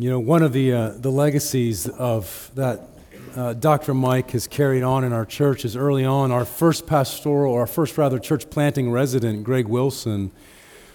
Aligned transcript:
You 0.00 0.10
know, 0.10 0.20
one 0.20 0.44
of 0.44 0.52
the, 0.52 0.72
uh, 0.72 0.88
the 0.90 1.10
legacies 1.10 1.88
of 1.88 2.52
that 2.54 2.88
uh, 3.34 3.54
Dr. 3.54 3.94
Mike 3.94 4.30
has 4.30 4.46
carried 4.46 4.84
on 4.84 5.02
in 5.02 5.12
our 5.12 5.24
church 5.24 5.64
is 5.64 5.74
early 5.74 6.04
on, 6.04 6.30
our 6.30 6.44
first 6.44 6.86
pastoral, 6.86 7.52
or 7.52 7.62
our 7.62 7.66
first 7.66 7.98
rather 7.98 8.20
church 8.20 8.48
planting 8.48 8.92
resident, 8.92 9.42
Greg 9.42 9.66
Wilson, 9.66 10.30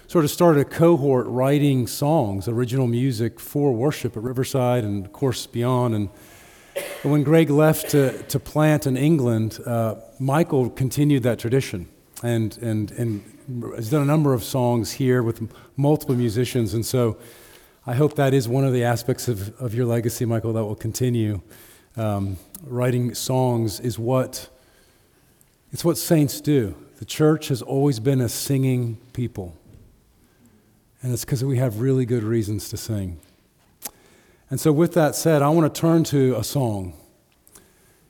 sort 0.06 0.24
of 0.24 0.30
started 0.30 0.60
a 0.60 0.64
cohort 0.64 1.26
writing 1.26 1.86
songs, 1.86 2.48
original 2.48 2.86
music 2.86 3.38
for 3.38 3.74
worship 3.74 4.16
at 4.16 4.22
Riverside 4.22 4.84
and, 4.84 5.04
of 5.04 5.12
course, 5.12 5.46
beyond. 5.46 5.94
And 5.94 6.08
when 7.02 7.24
Greg 7.24 7.50
left 7.50 7.90
to, 7.90 8.22
to 8.22 8.40
plant 8.40 8.86
in 8.86 8.96
England, 8.96 9.60
uh, 9.66 9.96
Michael 10.18 10.70
continued 10.70 11.24
that 11.24 11.38
tradition 11.38 11.90
and, 12.22 12.56
and, 12.62 12.90
and 12.92 13.22
has 13.76 13.90
done 13.90 14.00
a 14.00 14.06
number 14.06 14.32
of 14.32 14.42
songs 14.42 14.92
here 14.92 15.22
with 15.22 15.46
multiple 15.76 16.14
musicians. 16.14 16.72
And 16.72 16.86
so 16.86 17.18
I 17.86 17.92
hope 17.92 18.14
that 18.14 18.32
is 18.32 18.48
one 18.48 18.64
of 18.64 18.72
the 18.72 18.82
aspects 18.84 19.28
of, 19.28 19.60
of 19.60 19.74
your 19.74 19.84
legacy, 19.84 20.24
Michael, 20.24 20.54
that 20.54 20.64
will 20.64 20.74
continue. 20.74 21.42
Um, 21.98 22.38
writing 22.62 23.14
songs 23.14 23.78
is 23.78 23.98
what 23.98 24.48
it's 25.70 25.84
what 25.84 25.98
saints 25.98 26.40
do. 26.40 26.74
The 26.98 27.04
church 27.04 27.48
has 27.48 27.60
always 27.60 28.00
been 28.00 28.22
a 28.22 28.28
singing 28.30 28.96
people. 29.12 29.54
And 31.02 31.12
it's 31.12 31.26
because 31.26 31.44
we 31.44 31.58
have 31.58 31.80
really 31.80 32.06
good 32.06 32.22
reasons 32.22 32.70
to 32.70 32.78
sing. 32.78 33.18
And 34.48 34.58
so, 34.58 34.72
with 34.72 34.94
that 34.94 35.14
said, 35.14 35.42
I 35.42 35.50
want 35.50 35.72
to 35.72 35.80
turn 35.80 36.04
to 36.04 36.36
a 36.38 36.44
song. 36.44 36.94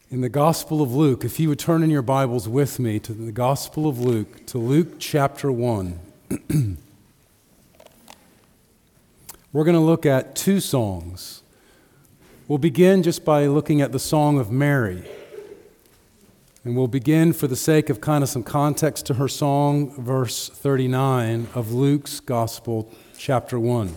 In 0.09 0.21
the 0.21 0.29
Gospel 0.29 0.83
of 0.83 0.95
Luke, 0.95 1.25
if 1.25 1.41
you 1.41 1.49
would 1.49 1.59
turn 1.59 1.83
in 1.83 1.91
your 1.91 2.03
Bibles 2.03 2.49
with 2.49 2.79
me 2.79 3.01
to 3.01 3.13
the 3.13 3.33
Gospel 3.33 3.89
of 3.89 3.99
Luke, 3.99 4.47
to 4.47 4.59
Luke 4.59 5.01
chapter 5.01 5.51
1. 5.51 5.99
We're 9.55 9.63
going 9.63 9.77
to 9.77 9.81
look 9.81 10.05
at 10.05 10.35
two 10.35 10.59
songs. 10.59 11.45
We'll 12.49 12.59
begin 12.59 13.05
just 13.05 13.25
by 13.25 13.47
looking 13.47 13.81
at 13.81 13.93
the 13.93 14.01
Song 14.01 14.41
of 14.41 14.51
Mary. 14.51 15.09
And 16.65 16.77
we'll 16.77 16.89
begin, 16.89 17.33
for 17.33 17.47
the 17.47 17.55
sake 17.55 17.89
of 17.89 18.01
kind 18.01 18.25
of 18.25 18.29
some 18.29 18.43
context 18.43 19.07
to 19.07 19.15
her 19.15 19.29
song, 19.29 19.95
verse 20.03 20.49
39 20.49 21.47
of 21.55 21.71
Luke's 21.71 22.19
Gospel, 22.19 22.91
chapter 23.17 23.61
1. 23.61 23.95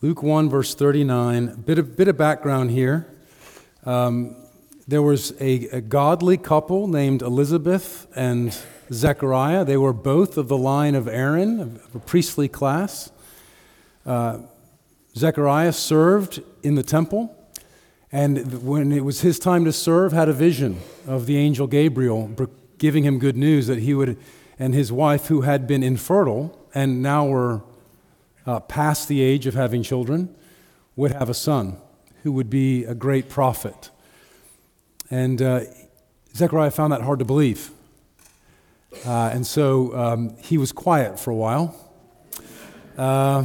Luke 0.00 0.22
1, 0.22 0.48
verse 0.48 0.74
39. 0.74 1.64
Bit 1.66 1.78
of, 1.78 1.98
bit 1.98 2.08
of 2.08 2.16
background 2.16 2.70
here. 2.70 3.06
Um, 3.84 4.39
there 4.90 5.02
was 5.02 5.32
a, 5.40 5.68
a, 5.68 5.80
godly 5.80 6.36
couple 6.36 6.88
named 6.88 7.22
Elizabeth 7.22 8.08
and 8.16 8.58
Zechariah. 8.92 9.64
They 9.64 9.76
were 9.76 9.92
both 9.92 10.36
of 10.36 10.48
the 10.48 10.58
line 10.58 10.96
of 10.96 11.06
Aaron, 11.06 11.60
of 11.60 11.94
a 11.94 12.00
priestly 12.00 12.48
class. 12.48 13.12
Uh, 14.04 14.40
Zechariah 15.16 15.72
served 15.72 16.42
in 16.64 16.74
the 16.74 16.82
temple, 16.82 17.32
and 18.10 18.64
when 18.64 18.90
it 18.90 19.04
was 19.04 19.20
his 19.20 19.38
time 19.38 19.64
to 19.64 19.72
serve, 19.72 20.10
had 20.10 20.28
a 20.28 20.32
vision 20.32 20.80
of 21.06 21.26
the 21.26 21.36
angel 21.36 21.68
Gabriel 21.68 22.28
giving 22.78 23.04
him 23.04 23.20
good 23.20 23.36
news 23.36 23.68
that 23.68 23.78
he 23.78 23.94
would, 23.94 24.18
and 24.58 24.74
his 24.74 24.90
wife, 24.90 25.26
who 25.26 25.42
had 25.42 25.68
been 25.68 25.84
infertile 25.84 26.58
and 26.74 27.00
now 27.00 27.26
were 27.26 27.62
uh, 28.44 28.58
past 28.58 29.06
the 29.06 29.22
age 29.22 29.46
of 29.46 29.54
having 29.54 29.84
children, 29.84 30.34
would 30.96 31.12
have 31.12 31.30
a 31.30 31.34
son 31.34 31.76
who 32.24 32.32
would 32.32 32.50
be 32.50 32.82
a 32.84 32.94
great 32.94 33.28
prophet. 33.28 33.90
And 35.10 35.42
uh, 35.42 35.62
Zechariah 36.34 36.70
found 36.70 36.92
that 36.92 37.02
hard 37.02 37.18
to 37.18 37.24
believe. 37.24 37.70
Uh, 39.04 39.30
and 39.32 39.46
so 39.46 39.96
um, 39.96 40.36
he 40.38 40.56
was 40.56 40.72
quiet 40.72 41.18
for 41.18 41.30
a 41.30 41.34
while. 41.34 41.74
Uh, 42.96 43.44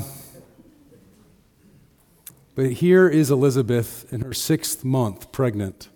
but 2.54 2.74
here 2.74 3.10
is 3.10 3.32
Elizabeth 3.32 4.12
in 4.14 4.22
her 4.22 4.34
sixth 4.34 4.84
month 4.84 5.32
pregnant. 5.32 5.90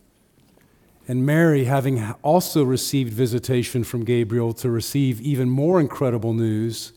And 1.07 1.25
Mary, 1.25 1.66
having 1.66 2.03
also 2.22 2.63
received 2.63 3.13
visitation 3.13 3.84
from 3.84 4.06
Gabriel 4.06 4.53
to 4.53 4.69
receive 4.69 5.22
even 5.22 5.50
more 5.50 5.80
incredible 5.80 6.34
news 6.34 6.94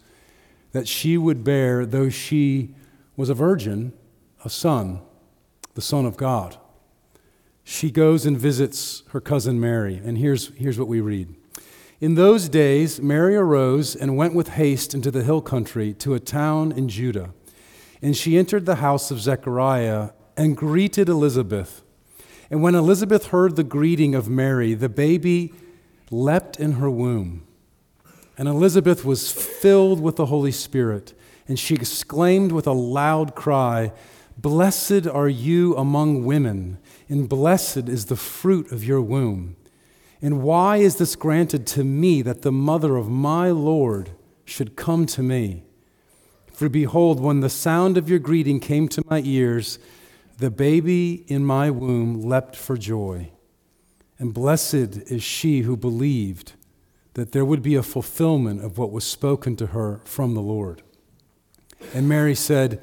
that 0.72 0.88
she 0.88 1.16
would 1.16 1.44
bear, 1.44 1.86
though 1.86 2.08
she 2.08 2.74
was 3.16 3.30
a 3.30 3.34
virgin, 3.34 3.92
a 4.44 4.50
son, 4.50 5.00
the 5.74 5.82
Son 5.82 6.04
of 6.04 6.16
God 6.16 6.58
she 7.64 7.90
goes 7.90 8.26
and 8.26 8.38
visits 8.38 9.02
her 9.10 9.20
cousin 9.20 9.60
Mary. 9.60 10.00
And 10.04 10.18
here's, 10.18 10.48
here's 10.56 10.78
what 10.78 10.88
we 10.88 11.00
read. 11.00 11.34
In 12.00 12.16
those 12.16 12.48
days, 12.48 13.00
Mary 13.00 13.36
arose 13.36 13.94
and 13.94 14.16
went 14.16 14.34
with 14.34 14.48
haste 14.48 14.92
into 14.92 15.10
the 15.10 15.22
hill 15.22 15.40
country 15.40 15.94
to 15.94 16.14
a 16.14 16.20
town 16.20 16.72
in 16.72 16.88
Judah. 16.88 17.32
And 18.02 18.16
she 18.16 18.36
entered 18.36 18.66
the 18.66 18.76
house 18.76 19.12
of 19.12 19.20
Zechariah 19.20 20.10
and 20.36 20.56
greeted 20.56 21.08
Elizabeth. 21.08 21.82
And 22.50 22.60
when 22.60 22.74
Elizabeth 22.74 23.26
heard 23.26 23.54
the 23.54 23.64
greeting 23.64 24.14
of 24.16 24.28
Mary, 24.28 24.74
the 24.74 24.88
baby 24.88 25.54
leapt 26.10 26.58
in 26.58 26.72
her 26.72 26.90
womb. 26.90 27.46
And 28.36 28.48
Elizabeth 28.48 29.04
was 29.04 29.30
filled 29.30 30.00
with 30.00 30.16
the 30.16 30.26
Holy 30.26 30.52
Spirit, 30.52 31.14
and 31.46 31.58
she 31.58 31.74
exclaimed 31.74 32.50
with 32.50 32.66
a 32.66 32.72
loud 32.72 33.34
cry, 33.34 33.92
Blessed 34.36 35.06
are 35.06 35.28
you 35.28 35.76
among 35.76 36.24
women 36.24 36.78
and 37.12 37.28
blessed 37.28 37.90
is 37.90 38.06
the 38.06 38.16
fruit 38.16 38.72
of 38.72 38.82
your 38.82 39.02
womb. 39.02 39.54
And 40.22 40.42
why 40.42 40.78
is 40.78 40.96
this 40.96 41.14
granted 41.14 41.66
to 41.66 41.84
me 41.84 42.22
that 42.22 42.40
the 42.40 42.50
mother 42.50 42.96
of 42.96 43.10
my 43.10 43.50
Lord 43.50 44.12
should 44.46 44.76
come 44.76 45.04
to 45.06 45.22
me? 45.22 45.62
For 46.54 46.70
behold, 46.70 47.20
when 47.20 47.40
the 47.40 47.50
sound 47.50 47.98
of 47.98 48.08
your 48.08 48.18
greeting 48.18 48.60
came 48.60 48.88
to 48.88 49.04
my 49.10 49.20
ears, 49.26 49.78
the 50.38 50.50
baby 50.50 51.26
in 51.28 51.44
my 51.44 51.70
womb 51.70 52.22
leapt 52.22 52.56
for 52.56 52.78
joy. 52.78 53.30
And 54.18 54.32
blessed 54.32 55.10
is 55.12 55.22
she 55.22 55.60
who 55.60 55.76
believed 55.76 56.54
that 57.12 57.32
there 57.32 57.44
would 57.44 57.62
be 57.62 57.74
a 57.74 57.82
fulfillment 57.82 58.64
of 58.64 58.78
what 58.78 58.90
was 58.90 59.04
spoken 59.04 59.54
to 59.56 59.66
her 59.66 60.00
from 60.04 60.32
the 60.32 60.40
Lord. 60.40 60.80
And 61.92 62.08
Mary 62.08 62.34
said, 62.34 62.82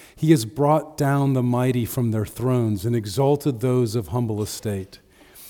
He 0.21 0.29
has 0.29 0.45
brought 0.45 0.97
down 0.97 1.33
the 1.33 1.41
mighty 1.41 1.83
from 1.83 2.11
their 2.11 2.27
thrones 2.27 2.85
and 2.85 2.95
exalted 2.95 3.59
those 3.59 3.95
of 3.95 4.09
humble 4.09 4.43
estate. 4.43 4.99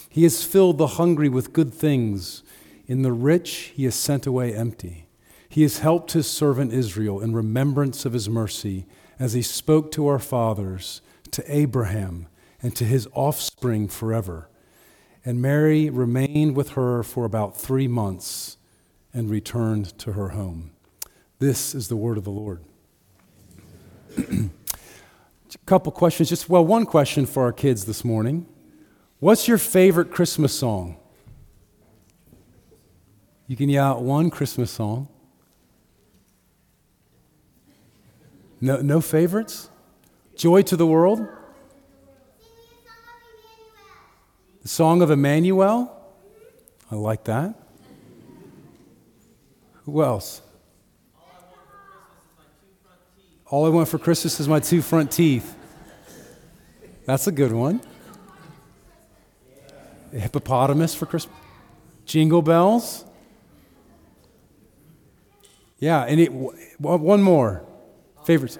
He 0.08 0.24
has 0.24 0.46
filled 0.46 0.78
the 0.78 0.96
hungry 0.96 1.28
with 1.28 1.52
good 1.52 1.74
things. 1.74 2.42
In 2.88 3.02
the 3.02 3.12
rich, 3.12 3.74
he 3.76 3.84
has 3.84 3.96
sent 3.96 4.26
away 4.26 4.56
empty. 4.56 5.10
He 5.50 5.64
has 5.64 5.80
helped 5.80 6.14
his 6.14 6.26
servant 6.26 6.72
Israel 6.72 7.20
in 7.20 7.36
remembrance 7.36 8.06
of 8.06 8.14
his 8.14 8.30
mercy, 8.30 8.86
as 9.20 9.34
he 9.34 9.42
spoke 9.42 9.92
to 9.92 10.07
our 10.07 10.19
fathers, 10.19 11.01
to 11.31 11.44
Abraham, 11.54 12.28
and 12.62 12.74
to 12.78 12.86
his 12.86 13.10
offspring 13.12 13.90
forever. 13.90 14.48
And 15.25 15.42
Mary 15.42 15.90
remained 15.90 16.56
with 16.56 16.69
her 16.69 17.04
for 17.04 17.25
about 17.25 17.57
three 17.57 17.90
months 17.90 18.56
and 19.13 19.30
returned 19.30 20.00
to 20.00 20.13
her 20.13 20.30
home. 20.30 20.72
This 21.40 21.75
is 21.75 21.90
the 21.90 21.98
word 21.98 22.18
of 22.18 22.24
the 22.24 22.30
Lord. 22.30 22.62
A 25.62 25.66
couple 25.66 25.92
questions, 25.92 26.30
just 26.30 26.50
well, 26.50 26.66
one 26.66 26.86
question 26.86 27.25
for 27.25 27.44
our 27.44 27.54
kids 27.54 27.86
this 27.86 28.04
morning. 28.04 28.48
What's 29.19 29.48
your 29.48 29.58
favorite 29.58 30.12
Christmas 30.12 30.58
song? 30.58 30.98
You 33.48 33.56
can 33.56 33.69
yell 33.69 33.86
out 33.86 34.02
one 34.02 34.30
Christmas 34.30 34.72
song. 34.72 35.08
No, 38.60 38.78
no 38.81 39.02
favorites? 39.02 39.69
Joy 40.36 40.62
to 40.63 40.75
the 40.75 40.86
world? 40.86 41.28
The 44.62 44.68
song 44.68 45.02
of 45.02 45.12
Emmanuel? 45.12 45.96
I 46.92 46.96
like 46.96 47.24
that. 47.25 47.56
Who 49.86 50.04
else? 50.04 50.42
All 53.51 53.65
I 53.65 53.69
want 53.69 53.89
for 53.89 54.00
Christmas 54.00 54.39
is 54.39 54.48
my 54.48 54.62
two 54.62 54.81
front 54.81 55.12
teeth. 55.12 55.57
That's 57.06 57.27
a 57.27 57.33
good 57.33 57.51
one. 57.51 57.81
A 60.13 60.19
hippopotamus 60.19 60.95
for 60.95 61.06
Christmas. 61.06 61.36
Jingle 62.06 62.42
bells. 62.42 63.03
Yeah, 65.80 66.03
and 66.03 66.21
it, 66.21 66.30
one 66.80 67.21
more. 67.21 67.65
Favorites. 68.24 68.57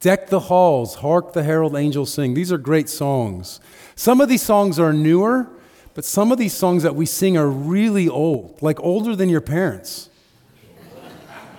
Deck 0.00 0.28
the 0.28 0.40
halls, 0.40 0.96
hark 0.96 1.32
the 1.32 1.42
herald 1.42 1.74
angels 1.74 2.12
sing. 2.12 2.34
These 2.34 2.52
are 2.52 2.58
great 2.58 2.90
songs. 2.90 3.60
Some 3.94 4.20
of 4.20 4.28
these 4.28 4.42
songs 4.42 4.78
are 4.78 4.92
newer, 4.92 5.48
but 5.94 6.04
some 6.04 6.30
of 6.30 6.36
these 6.36 6.52
songs 6.52 6.82
that 6.82 6.94
we 6.94 7.06
sing 7.06 7.38
are 7.38 7.48
really 7.48 8.06
old, 8.06 8.60
like 8.60 8.78
older 8.80 9.16
than 9.16 9.30
your 9.30 9.40
parents. 9.40 10.10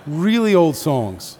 really 0.06 0.54
old 0.54 0.76
songs. 0.76 1.37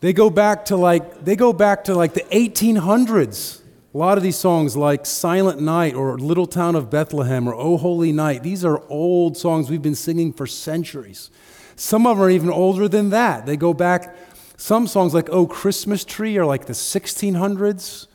They 0.00 0.12
go 0.12 0.30
back 0.30 0.66
to 0.66 0.76
like 0.76 1.24
they 1.24 1.36
go 1.36 1.52
back 1.52 1.84
to 1.84 1.94
like 1.94 2.14
the 2.14 2.22
1800s. 2.32 3.62
A 3.94 3.98
lot 3.98 4.18
of 4.18 4.22
these 4.22 4.36
songs 4.36 4.76
like 4.76 5.06
Silent 5.06 5.60
Night 5.60 5.94
or 5.94 6.18
Little 6.18 6.46
Town 6.46 6.76
of 6.76 6.90
Bethlehem 6.90 7.48
or 7.48 7.54
Oh 7.54 7.78
Holy 7.78 8.12
Night, 8.12 8.42
these 8.42 8.62
are 8.62 8.82
old 8.90 9.38
songs 9.38 9.70
we've 9.70 9.80
been 9.80 9.94
singing 9.94 10.34
for 10.34 10.46
centuries. 10.46 11.30
Some 11.76 12.06
of 12.06 12.18
them 12.18 12.26
are 12.26 12.30
even 12.30 12.50
older 12.50 12.88
than 12.88 13.10
that. 13.10 13.46
They 13.46 13.56
go 13.56 13.72
back 13.72 14.14
some 14.58 14.86
songs 14.86 15.14
like 15.14 15.28
Oh 15.30 15.46
Christmas 15.46 16.04
Tree 16.04 16.36
are 16.36 16.46
like 16.46 16.66
the 16.66 16.72
1600s, 16.72 18.06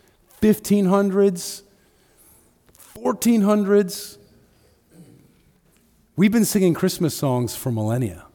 1500s, 0.41 1.61
1400s. 2.95 4.17
We've 6.15 6.31
been 6.31 6.45
singing 6.45 6.73
Christmas 6.73 7.15
songs 7.15 7.55
for 7.55 7.71
millennia. 7.71 8.25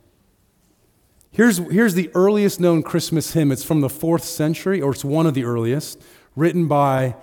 Here's, 1.37 1.59
here's 1.59 1.93
the 1.93 2.11
earliest 2.15 2.61
known 2.61 2.83
Christmas 2.83 3.35
hymn. 3.35 3.53
It's 3.53 3.63
from 3.63 3.83
the 3.83 3.91
fourth 3.91 4.25
century, 4.25 4.81
or 4.81 4.93
it's 4.93 5.05
one 5.05 5.27
of 5.27 5.35
the 5.35 5.45
earliest, 5.45 6.03
written 6.35 6.67
by 6.67 7.15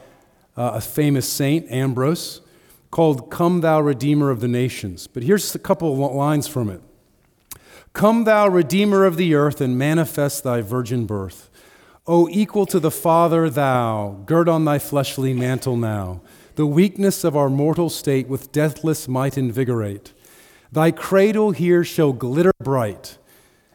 uh, 0.55 0.73
a 0.75 0.81
famous 0.81 1.27
saint, 1.27 1.65
Ambrose, 1.71 2.41
called 2.91 3.31
Come 3.31 3.61
Thou 3.61 3.81
Redeemer 3.81 4.29
of 4.29 4.39
the 4.39 4.47
Nations. 4.47 5.07
But 5.07 5.23
here's 5.23 5.55
a 5.55 5.59
couple 5.59 5.91
of 5.91 6.13
lines 6.13 6.47
from 6.47 6.69
it 6.69 6.81
Come, 7.93 8.25
Thou 8.25 8.49
Redeemer 8.49 9.03
of 9.05 9.17
the 9.17 9.33
earth, 9.33 9.59
and 9.59 9.79
manifest 9.79 10.43
Thy 10.43 10.61
virgin 10.61 11.07
birth. 11.07 11.49
O 12.05 12.29
equal 12.29 12.67
to 12.67 12.79
the 12.79 12.91
Father, 12.91 13.49
Thou, 13.49 14.21
gird 14.27 14.47
on 14.47 14.63
Thy 14.63 14.77
fleshly 14.77 15.33
mantle 15.33 15.75
now 15.75 16.21
the 16.53 16.67
weakness 16.67 17.23
of 17.23 17.35
our 17.35 17.49
mortal 17.49 17.89
state 17.89 18.27
with 18.27 18.51
deathless 18.51 19.07
might 19.07 19.39
invigorate. 19.39 20.13
Thy 20.71 20.91
cradle 20.91 21.49
here 21.49 21.83
shall 21.83 22.13
glitter 22.13 22.51
bright, 22.61 23.17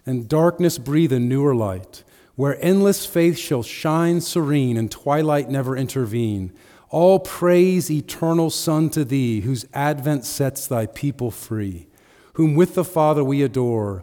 and 0.08 0.26
darkness 0.26 0.78
breathe 0.78 1.12
a 1.12 1.20
newer 1.20 1.54
light, 1.54 2.02
where 2.34 2.58
endless 2.64 3.04
faith 3.04 3.36
shall 3.36 3.62
shine 3.62 4.22
serene, 4.22 4.78
and 4.78 4.90
twilight 4.90 5.50
never 5.50 5.76
intervene. 5.76 6.50
All 6.88 7.18
praise, 7.18 7.90
eternal 7.90 8.48
Son, 8.48 8.88
to 8.90 9.04
thee, 9.04 9.42
whose 9.42 9.66
advent 9.74 10.24
sets 10.24 10.66
thy 10.66 10.86
people 10.86 11.30
free, 11.30 11.88
whom 12.34 12.54
with 12.54 12.74
the 12.74 12.84
Father 12.84 13.22
we 13.22 13.42
adore, 13.42 14.02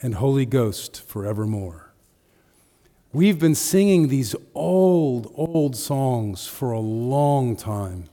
and 0.00 0.14
Holy 0.14 0.46
Ghost 0.46 1.02
forevermore. 1.02 1.92
We've 3.12 3.40
been 3.40 3.56
singing 3.56 4.06
these 4.06 4.36
old, 4.54 5.32
old 5.34 5.74
songs 5.74 6.46
for 6.46 6.70
a 6.70 6.78
long 6.78 7.56
time. 7.56 8.04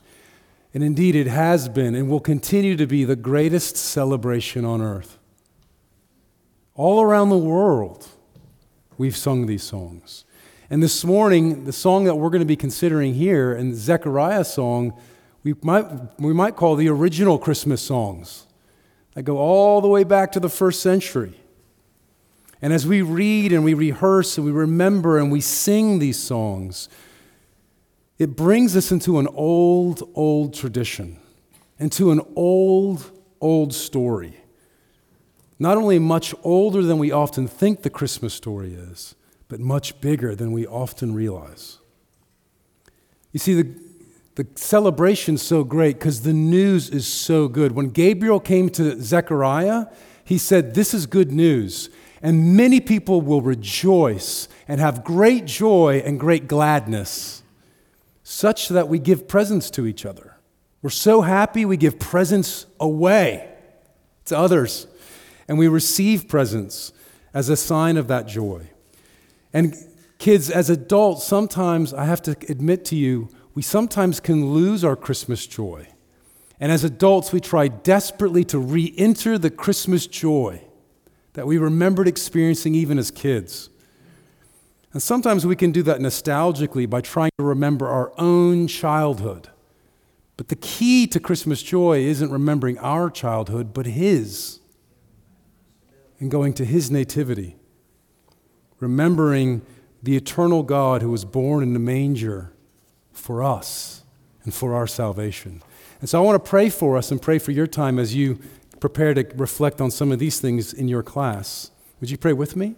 And 0.74 0.84
indeed, 0.84 1.16
it 1.16 1.28
has 1.28 1.70
been 1.70 1.94
and 1.94 2.10
will 2.10 2.20
continue 2.20 2.76
to 2.78 2.88
be 2.88 3.04
the 3.04 3.16
greatest 3.16 3.78
celebration 3.78 4.66
on 4.66 4.82
earth. 4.82 5.20
All 6.78 7.02
around 7.02 7.30
the 7.30 7.38
world, 7.40 8.08
we've 9.00 9.18
sung 9.18 9.48
these 9.48 9.64
songs. 9.64 10.26
And 10.70 10.84
this 10.84 11.04
morning, 11.04 11.66
the 11.66 11.74
song 11.74 12.04
that 12.04 12.14
we're 12.14 12.30
going 12.30 12.42
to 12.42 12.46
be 12.46 12.56
considering 12.56 13.16
here, 13.16 13.52
and 13.52 13.74
the 13.74 13.78
Zechariah 13.78 14.46
song, 14.46 14.94
we 15.44 15.56
might, 15.64 15.88
we 16.20 16.34
might 16.34 16.56
call 16.56 16.76
the 16.76 16.88
original 16.88 17.40
Christmas 17.40 17.82
songs 17.82 18.46
that 19.16 19.24
go 19.24 19.40
all 19.40 19.82
the 19.82 19.88
way 19.88 20.04
back 20.04 20.32
to 20.34 20.40
the 20.40 20.50
first 20.50 20.84
century. 20.84 21.34
And 22.62 22.72
as 22.72 22.86
we 22.86 23.02
read 23.02 23.54
and 23.54 23.64
we 23.64 23.74
rehearse 23.74 24.38
and 24.38 24.46
we 24.46 24.52
remember 24.52 25.18
and 25.18 25.32
we 25.32 25.42
sing 25.42 25.98
these 25.98 26.20
songs, 26.20 26.90
it 28.20 28.36
brings 28.36 28.76
us 28.76 28.92
into 28.92 29.18
an 29.18 29.28
old, 29.34 30.08
old 30.14 30.54
tradition, 30.54 31.18
into 31.80 32.12
an 32.12 32.22
old, 32.36 33.10
old 33.42 33.74
story. 33.74 34.38
Not 35.60 35.78
only 35.78 36.00
much 36.00 36.36
older 36.44 36.84
than 36.84 36.98
we 36.98 37.12
often 37.12 37.48
think 37.48 37.82
the 37.82 37.90
Christmas 37.90 38.34
story 38.34 38.74
is, 38.74 39.16
but 39.48 39.60
much 39.60 40.00
bigger 40.02 40.36
than 40.36 40.52
we 40.52 40.68
often 40.68 41.14
realize. 41.14 41.80
You 43.32 43.40
see, 43.40 43.62
the, 43.62 43.76
the 44.36 44.48
celebration's 44.56 45.42
so 45.42 45.64
great 45.64 45.98
because 45.98 46.22
the 46.22 46.34
news 46.34 46.90
is 46.90 47.08
so 47.08 47.48
good. 47.48 47.72
When 47.72 47.90
Gabriel 47.90 48.40
came 48.40 48.70
to 48.72 49.02
Zechariah, 49.02 49.88
he 50.24 50.38
said, 50.38 50.74
This 50.74 50.94
is 50.94 51.06
good 51.06 51.32
news. 51.32 51.90
And 52.22 52.58
many 52.58 52.80
people 52.80 53.22
will 53.22 53.42
rejoice 53.42 54.48
and 54.68 54.82
have 54.82 55.04
great 55.04 55.46
joy 55.46 56.02
and 56.04 56.20
great 56.20 56.48
gladness, 56.48 57.44
such 58.24 58.70
that 58.70 58.90
we 58.90 59.00
give 59.00 59.28
presents 59.28 59.70
to 59.72 59.86
each 59.86 60.06
other. 60.06 60.36
We're 60.82 60.90
so 60.90 61.22
happy 61.22 61.64
we 61.64 61.78
give 61.78 62.00
presents 62.00 62.66
away 62.80 63.54
to 64.26 64.38
others, 64.38 64.88
and 65.48 65.58
we 65.58 65.68
receive 65.68 66.28
presents 66.28 66.92
as 67.34 67.50
a 67.50 67.58
sign 67.58 67.98
of 67.98 68.08
that 68.08 68.28
joy. 68.28 68.70
And 69.54 69.76
kids, 70.18 70.50
as 70.50 70.70
adults, 70.70 71.24
sometimes 71.24 71.94
I 71.94 72.06
have 72.06 72.22
to 72.24 72.32
admit 72.50 72.86
to 72.86 72.96
you, 72.96 73.30
we 73.54 73.62
sometimes 73.62 74.20
can 74.20 74.52
lose 74.54 74.84
our 74.84 74.96
Christmas 74.96 75.48
joy. 75.48 75.88
And 76.60 76.72
as 76.72 76.84
adults, 76.84 77.32
we 77.32 77.40
try 77.40 77.68
desperately 77.68 78.44
to 78.46 78.60
re 78.60 78.94
enter 78.98 79.38
the 79.38 79.50
Christmas 79.50 80.08
joy 80.08 80.62
that 81.34 81.46
we 81.46 81.58
remembered 81.58 82.08
experiencing 82.08 82.74
even 82.74 82.98
as 82.98 83.12
kids. 83.12 83.70
And 84.94 85.02
sometimes 85.02 85.46
we 85.46 85.56
can 85.56 85.72
do 85.72 85.84
that 85.84 86.00
nostalgically 86.00 86.90
by 86.90 87.02
trying 87.02 87.32
to 87.38 87.44
remember 87.44 87.88
our 87.88 88.12
own 88.18 88.68
childhood. 88.68 89.50
But 90.38 90.48
the 90.48 90.56
key 90.56 91.06
to 91.08 91.20
Christmas 91.20 91.62
joy 91.62 92.00
isn't 92.00 92.32
remembering 92.32 92.80
our 92.80 93.10
childhood, 93.10 93.74
but 93.74 93.86
His. 93.86 94.60
And 96.20 96.32
going 96.32 96.54
to 96.54 96.66
His 96.66 96.90
nativity. 96.90 97.56
Remembering 98.80 99.62
the 100.02 100.16
eternal 100.16 100.64
God 100.64 101.02
who 101.02 101.10
was 101.10 101.26
born 101.26 101.64
in 101.64 101.74
the 101.74 101.80
manger 101.80 102.54
for 103.12 103.44
us 103.44 104.04
and 104.44 104.54
for 104.54 104.74
our 104.74 104.88
salvation. 104.88 105.62
And 106.00 106.10
so 106.10 106.22
I 106.22 106.26
want 106.26 106.44
to 106.44 106.50
pray 106.50 106.70
for 106.70 106.98
us 106.98 107.12
and 107.12 107.22
pray 107.22 107.40
for 107.40 107.52
your 107.52 107.68
time 107.68 107.98
as 108.00 108.16
you 108.16 108.40
prepare 108.80 109.14
to 109.14 109.28
reflect 109.36 109.82
on 109.82 109.92
some 109.92 110.12
of 110.12 110.20
these 110.20 110.40
things 110.40 110.74
in 110.74 110.88
your 110.88 111.04
class. 111.04 111.72
Would 112.00 112.12
you 112.12 112.18
pray 112.18 112.34
with 112.34 112.56
me? 112.56 112.76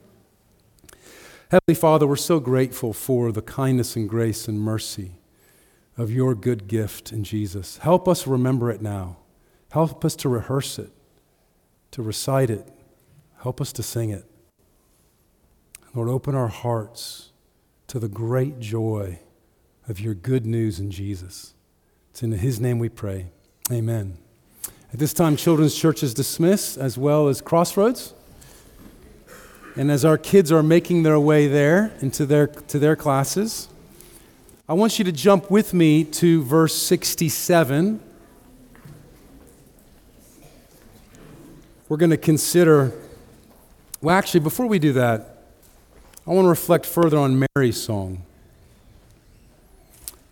Heavenly 1.52 1.76
Father, 1.76 2.08
we're 2.08 2.16
so 2.16 2.40
grateful 2.40 2.94
for 2.94 3.32
the 3.32 3.42
kindness 3.42 3.96
and 3.96 4.08
grace 4.08 4.48
and 4.48 4.60
mercy 4.60 5.14
of 5.98 6.12
your 6.12 6.34
good 6.34 6.68
gift 6.68 7.12
in 7.12 7.24
Jesus. 7.24 7.78
Help 7.80 8.08
us 8.08 8.26
remember 8.26 8.72
it 8.72 8.82
now. 8.82 9.18
Help 9.72 10.06
us 10.06 10.16
to 10.18 10.30
rehearse 10.30 10.80
it, 10.80 10.92
to 11.92 12.02
recite 12.02 12.50
it. 12.50 12.72
Help 13.42 13.62
us 13.62 13.72
to 13.74 13.84
sing 13.84 14.10
it. 14.10 14.26
Lord, 15.94 16.10
open 16.10 16.36
our 16.36 16.48
hearts 16.48 17.32
to 17.88 18.00
the 18.00 18.08
great 18.08 18.60
joy 18.60 19.20
of 19.88 20.00
your 20.00 20.14
good 20.14 20.46
news 20.46 20.80
in 20.80 20.92
Jesus. 20.92 21.54
It's 22.12 22.22
in 22.22 22.32
his 22.32 22.60
name 22.60 22.80
we 22.80 22.90
pray. 22.90 23.28
Amen. 23.72 24.18
At 24.92 25.00
this 25.00 25.14
time, 25.14 25.36
Children's 25.36 25.76
Church 25.76 26.04
is 26.04 26.14
dismissed, 26.14 26.78
as 26.78 26.98
well 26.98 27.28
as 27.28 27.42
Crossroads. 27.42 28.14
And 29.76 29.92
as 29.92 30.04
our 30.04 30.18
kids 30.18 30.52
are 30.52 30.64
making 30.64 31.04
their 31.04 31.20
way 31.20 31.48
there 31.48 31.94
into 32.02 32.26
their, 32.26 32.48
to 32.48 32.80
their 32.80 32.96
classes, 32.96 33.70
I 34.68 34.74
want 34.74 35.00
you 35.00 35.06
to 35.06 35.12
jump 35.12 35.50
with 35.50 35.74
me 35.74 36.04
to 36.04 36.44
verse 36.44 36.76
67. 36.76 38.02
We're 41.88 41.98
going 41.98 42.10
to 42.12 42.18
consider, 42.18 42.92
well, 44.02 44.16
actually, 44.16 44.40
before 44.40 44.68
we 44.68 44.80
do 44.80 44.94
that, 44.94 45.44
I 46.26 46.32
want 46.32 46.46
to 46.46 46.50
reflect 46.50 46.86
further 46.86 47.18
on 47.18 47.46
Mary's 47.56 47.82
song. 47.82 48.24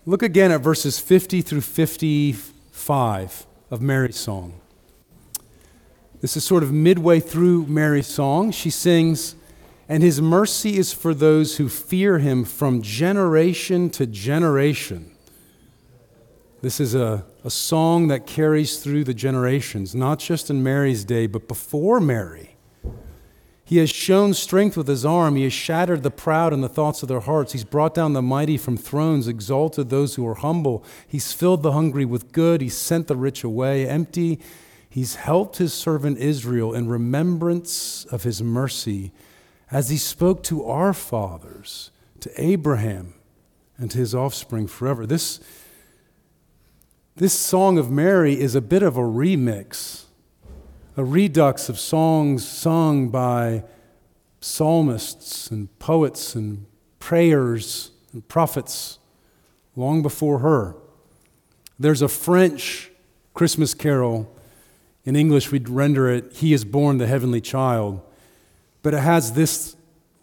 Look 0.06 0.22
again 0.22 0.50
at 0.50 0.62
verses 0.62 0.98
50 0.98 1.42
through 1.42 1.60
55 1.60 3.46
of 3.70 3.82
Mary's 3.82 4.16
song. 4.16 4.58
This 6.20 6.36
is 6.36 6.44
sort 6.44 6.62
of 6.62 6.72
midway 6.72 7.20
through 7.20 7.66
Mary's 7.66 8.06
song. 8.06 8.50
She 8.50 8.70
sings, 8.70 9.34
And 9.88 10.02
his 10.02 10.20
mercy 10.20 10.78
is 10.78 10.92
for 10.92 11.12
those 11.12 11.58
who 11.58 11.68
fear 11.68 12.18
him 12.18 12.44
from 12.44 12.80
generation 12.80 13.90
to 13.90 14.06
generation. 14.06 15.12
This 16.62 16.80
is 16.80 16.94
a, 16.94 17.24
a 17.44 17.50
song 17.50 18.08
that 18.08 18.26
carries 18.26 18.78
through 18.78 19.04
the 19.04 19.14
generations, 19.14 19.94
not 19.94 20.18
just 20.18 20.50
in 20.50 20.62
Mary's 20.62 21.04
day, 21.04 21.26
but 21.26 21.46
before 21.46 22.00
Mary. 22.00 22.56
He 23.68 23.76
has 23.76 23.90
shown 23.90 24.32
strength 24.32 24.78
with 24.78 24.88
his 24.88 25.04
arm. 25.04 25.36
He 25.36 25.42
has 25.42 25.52
shattered 25.52 26.02
the 26.02 26.10
proud 26.10 26.54
in 26.54 26.62
the 26.62 26.70
thoughts 26.70 27.02
of 27.02 27.08
their 27.10 27.20
hearts. 27.20 27.52
He's 27.52 27.64
brought 27.64 27.92
down 27.92 28.14
the 28.14 28.22
mighty 28.22 28.56
from 28.56 28.78
thrones, 28.78 29.28
exalted 29.28 29.90
those 29.90 30.14
who 30.14 30.26
are 30.26 30.36
humble. 30.36 30.82
He's 31.06 31.34
filled 31.34 31.62
the 31.62 31.72
hungry 31.72 32.06
with 32.06 32.32
good. 32.32 32.62
He's 32.62 32.78
sent 32.78 33.08
the 33.08 33.14
rich 33.16 33.44
away 33.44 33.86
empty. 33.86 34.40
He's 34.88 35.16
helped 35.16 35.58
his 35.58 35.74
servant 35.74 36.16
Israel 36.16 36.72
in 36.72 36.88
remembrance 36.88 38.06
of 38.06 38.22
his 38.22 38.42
mercy 38.42 39.12
as 39.70 39.90
he 39.90 39.98
spoke 39.98 40.42
to 40.44 40.64
our 40.64 40.94
fathers, 40.94 41.90
to 42.20 42.30
Abraham, 42.42 43.12
and 43.76 43.90
to 43.90 43.98
his 43.98 44.14
offspring 44.14 44.66
forever. 44.66 45.04
This, 45.04 45.40
this 47.16 47.34
song 47.34 47.76
of 47.76 47.90
Mary 47.90 48.40
is 48.40 48.54
a 48.54 48.62
bit 48.62 48.82
of 48.82 48.96
a 48.96 49.02
remix, 49.02 50.06
a 50.98 51.04
redux 51.04 51.68
of 51.68 51.78
songs 51.78 52.46
sung 52.46 53.08
by 53.08 53.62
psalmists 54.40 55.48
and 55.48 55.78
poets 55.78 56.34
and 56.34 56.66
prayers 56.98 57.92
and 58.12 58.26
prophets 58.26 58.98
long 59.76 60.02
before 60.02 60.40
her. 60.40 60.74
There's 61.78 62.02
a 62.02 62.08
French 62.08 62.90
Christmas 63.32 63.74
carol. 63.74 64.28
In 65.04 65.14
English, 65.14 65.52
we'd 65.52 65.68
render 65.68 66.10
it, 66.10 66.32
He 66.32 66.52
is 66.52 66.64
born 66.64 66.98
the 66.98 67.06
heavenly 67.06 67.40
child. 67.40 68.00
But 68.82 68.92
it 68.92 69.00
has 69.00 69.34
this 69.34 69.76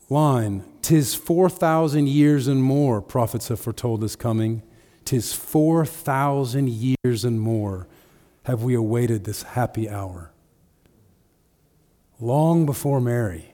line 0.10 0.66
Tis 0.82 1.16
4,000 1.16 2.10
years 2.10 2.48
and 2.50 2.62
more, 2.62 3.02
prophets 3.02 3.48
have 3.48 3.62
foretold 3.62 4.04
is 4.04 4.18
coming. 4.18 4.62
Tis 5.06 5.32
4,000 5.32 6.70
years 6.70 7.24
and 7.24 7.40
more 7.40 7.88
have 8.44 8.62
we 8.62 8.76
awaited 8.76 9.24
this 9.24 9.44
happy 9.44 9.90
hour. 9.90 10.32
Long 12.22 12.66
before 12.66 13.02
Mary, 13.02 13.54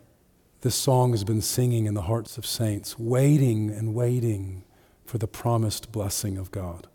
this 0.61 0.75
song 0.75 1.11
has 1.11 1.23
been 1.23 1.41
singing 1.41 1.87
in 1.87 1.95
the 1.95 2.03
hearts 2.03 2.37
of 2.37 2.45
saints, 2.45 2.99
waiting 2.99 3.71
and 3.71 3.95
waiting 3.95 4.63
for 5.03 5.17
the 5.17 5.27
promised 5.27 5.91
blessing 5.91 6.37
of 6.37 6.51
God. 6.51 6.87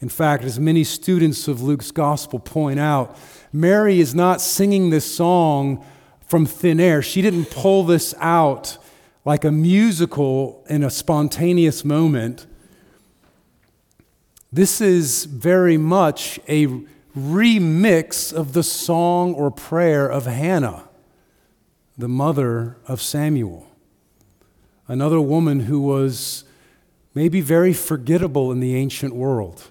In 0.00 0.08
fact, 0.08 0.44
as 0.44 0.60
many 0.60 0.84
students 0.84 1.48
of 1.48 1.60
Luke's 1.60 1.90
gospel 1.90 2.38
point 2.38 2.78
out, 2.78 3.18
Mary 3.52 3.98
is 3.98 4.14
not 4.14 4.40
singing 4.40 4.90
this 4.90 5.12
song 5.12 5.84
from 6.28 6.46
thin 6.46 6.78
air. 6.78 7.02
She 7.02 7.20
didn't 7.20 7.46
pull 7.46 7.82
this 7.82 8.14
out 8.20 8.78
like 9.24 9.44
a 9.44 9.50
musical 9.50 10.64
in 10.68 10.84
a 10.84 10.90
spontaneous 10.90 11.84
moment. 11.84 12.46
This 14.52 14.80
is 14.80 15.24
very 15.24 15.78
much 15.78 16.38
a 16.46 16.84
remix 17.16 18.32
of 18.32 18.52
the 18.52 18.62
song 18.62 19.34
or 19.34 19.50
prayer 19.50 20.06
of 20.08 20.26
Hannah, 20.26 20.88
the 21.96 22.08
mother 22.08 22.76
of 22.88 23.00
Samuel. 23.00 23.68
Another 24.88 25.20
woman 25.20 25.60
who 25.60 25.80
was 25.80 26.44
maybe 27.14 27.40
very 27.40 27.72
forgettable 27.72 28.50
in 28.50 28.60
the 28.60 28.74
ancient 28.74 29.14
world 29.14 29.70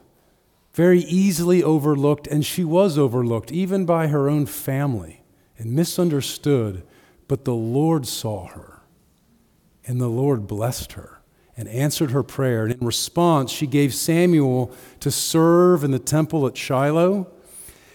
very 0.74 1.02
easily 1.02 1.62
overlooked, 1.62 2.26
and 2.28 2.44
she 2.44 2.64
was 2.64 2.98
overlooked 2.98 3.52
even 3.52 3.86
by 3.86 4.08
her 4.08 4.28
own 4.28 4.46
family 4.46 5.22
and 5.58 5.72
misunderstood. 5.72 6.84
But 7.28 7.46
the 7.46 7.54
Lord 7.54 8.08
saw 8.08 8.48
her, 8.48 8.82
and 9.86 10.02
the 10.02 10.10
Lord 10.10 10.48
blessed 10.48 10.94
her 10.94 11.13
and 11.56 11.68
answered 11.70 12.12
her 12.12 12.24
prayer. 12.24 12.64
And 12.64 12.74
in 12.74 12.86
response, 12.86 13.52
she 13.52 13.68
gave 13.68 13.94
Samuel 13.94 14.72
to 15.00 15.12
serve 15.12 15.84
in 15.84 15.92
the 15.92 16.00
temple 16.00 16.48
at 16.48 16.58
Shiloh. 16.58 17.28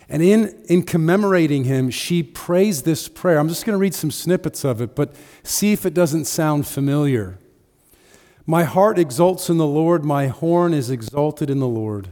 And 0.09 0.23
in, 0.23 0.57
in 0.69 0.85
commemorating 0.85 1.65
him, 1.65 1.91
she 1.91 2.23
prays 2.23 2.83
this 2.83 3.09
prayer. 3.09 3.38
I'm 3.38 3.49
just 3.49 3.67
going 3.67 3.75
to 3.75 3.81
read 3.81 3.95
some 3.95 4.11
snippets 4.11 4.65
of 4.65 4.81
it, 4.81 4.95
but 4.95 5.15
see 5.43 5.73
if 5.73 5.85
it 5.85 5.93
doesn't 5.93 6.25
sound 6.25 6.67
familiar. 6.67 7.38
My 8.47 8.65
heart 8.65 8.99
exults 8.99 9.50
in 9.50 9.59
the 9.59 9.67
Lord, 9.67 10.05
my 10.05 10.29
horn 10.29 10.73
is 10.73 10.88
exalted 10.88 11.50
in 11.50 11.59
the 11.59 11.69
Lord. 11.69 12.09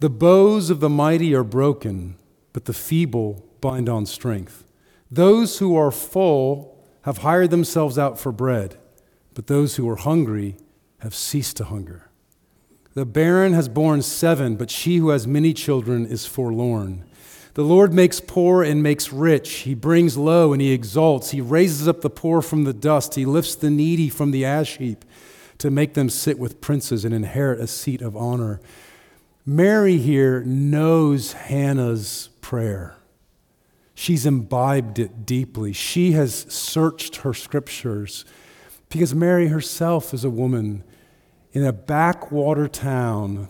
The 0.00 0.10
bows 0.10 0.70
of 0.70 0.80
the 0.80 0.88
mighty 0.88 1.34
are 1.34 1.44
broken, 1.44 2.16
but 2.52 2.64
the 2.64 2.72
feeble 2.72 3.44
bind 3.60 3.88
on 3.88 4.06
strength. 4.06 4.64
Those 5.10 5.58
who 5.58 5.76
are 5.76 5.90
full 5.90 6.76
have 7.02 7.18
hired 7.18 7.50
themselves 7.50 7.98
out 7.98 8.18
for 8.18 8.32
bread, 8.32 8.76
but 9.38 9.46
those 9.46 9.76
who 9.76 9.88
are 9.88 9.94
hungry 9.94 10.56
have 10.98 11.14
ceased 11.14 11.58
to 11.58 11.64
hunger. 11.64 12.10
The 12.94 13.06
barren 13.06 13.52
has 13.52 13.68
borne 13.68 14.02
seven, 14.02 14.56
but 14.56 14.68
she 14.68 14.96
who 14.96 15.10
has 15.10 15.28
many 15.28 15.54
children 15.54 16.06
is 16.06 16.26
forlorn. 16.26 17.04
The 17.54 17.62
Lord 17.62 17.94
makes 17.94 18.18
poor 18.18 18.64
and 18.64 18.82
makes 18.82 19.12
rich. 19.12 19.58
He 19.58 19.74
brings 19.74 20.16
low 20.16 20.52
and 20.52 20.60
he 20.60 20.72
exalts. 20.72 21.30
He 21.30 21.40
raises 21.40 21.86
up 21.86 22.00
the 22.00 22.10
poor 22.10 22.42
from 22.42 22.64
the 22.64 22.72
dust. 22.72 23.14
He 23.14 23.24
lifts 23.24 23.54
the 23.54 23.70
needy 23.70 24.08
from 24.08 24.32
the 24.32 24.44
ash 24.44 24.78
heap 24.78 25.04
to 25.58 25.70
make 25.70 25.94
them 25.94 26.10
sit 26.10 26.36
with 26.36 26.60
princes 26.60 27.04
and 27.04 27.14
inherit 27.14 27.60
a 27.60 27.68
seat 27.68 28.02
of 28.02 28.16
honor. 28.16 28.60
Mary 29.46 29.98
here 29.98 30.42
knows 30.42 31.34
Hannah's 31.34 32.30
prayer. 32.40 32.96
She's 33.94 34.26
imbibed 34.26 34.98
it 34.98 35.24
deeply. 35.24 35.72
She 35.72 36.10
has 36.10 36.34
searched 36.52 37.18
her 37.18 37.32
scriptures 37.32 38.24
because 38.88 39.14
Mary 39.14 39.48
herself 39.48 40.14
is 40.14 40.24
a 40.24 40.30
woman 40.30 40.84
in 41.52 41.64
a 41.64 41.72
backwater 41.72 42.68
town 42.68 43.48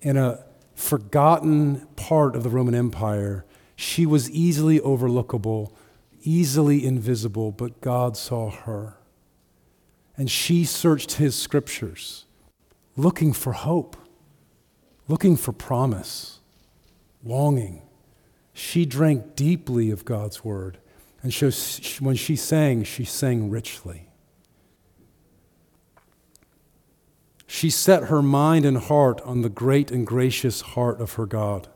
in 0.00 0.16
a 0.16 0.44
forgotten 0.74 1.86
part 1.96 2.34
of 2.34 2.42
the 2.42 2.48
Roman 2.48 2.74
Empire. 2.74 3.44
She 3.76 4.06
was 4.06 4.30
easily 4.30 4.80
overlookable, 4.80 5.72
easily 6.22 6.84
invisible, 6.84 7.52
but 7.52 7.80
God 7.80 8.16
saw 8.16 8.50
her. 8.50 8.96
And 10.16 10.30
she 10.30 10.64
searched 10.64 11.12
his 11.12 11.34
scriptures 11.34 12.26
looking 12.96 13.32
for 13.32 13.52
hope 13.52 13.96
looking 15.10 15.36
for 15.36 15.50
promise, 15.50 16.38
longing. 17.24 17.82
She 18.52 18.86
drank 18.86 19.34
deeply 19.34 19.90
of 19.90 20.04
God's 20.04 20.44
word. 20.44 20.78
And 21.20 21.34
when 21.98 22.14
she 22.14 22.36
sang, 22.36 22.84
she 22.84 23.04
sang 23.04 23.50
richly. 23.50 24.09
She 27.60 27.68
set 27.68 28.04
her 28.04 28.22
mind 28.22 28.64
and 28.64 28.78
heart 28.78 29.20
on 29.20 29.42
the 29.42 29.50
great 29.50 29.90
and 29.90 30.06
gracious 30.06 30.62
heart 30.62 30.98
of 30.98 31.12
her 31.12 31.26
God. 31.26 31.68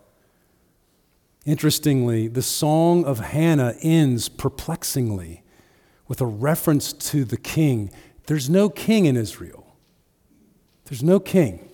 Interestingly, 1.45 2.27
the 2.27 2.41
song 2.41 3.05
of 3.05 3.19
Hannah 3.19 3.75
ends 3.83 4.31
perplexingly 4.31 5.43
with 6.09 6.23
a 6.23 6.27
reference 6.27 6.95
to 6.95 7.27
the 7.27 7.37
king. 7.37 7.91
There's 8.29 8.49
no 8.49 8.71
king 8.71 9.05
in 9.05 9.15
Israel. 9.15 9.77
There's 10.87 11.03
no 11.03 11.21
king. 11.21 11.69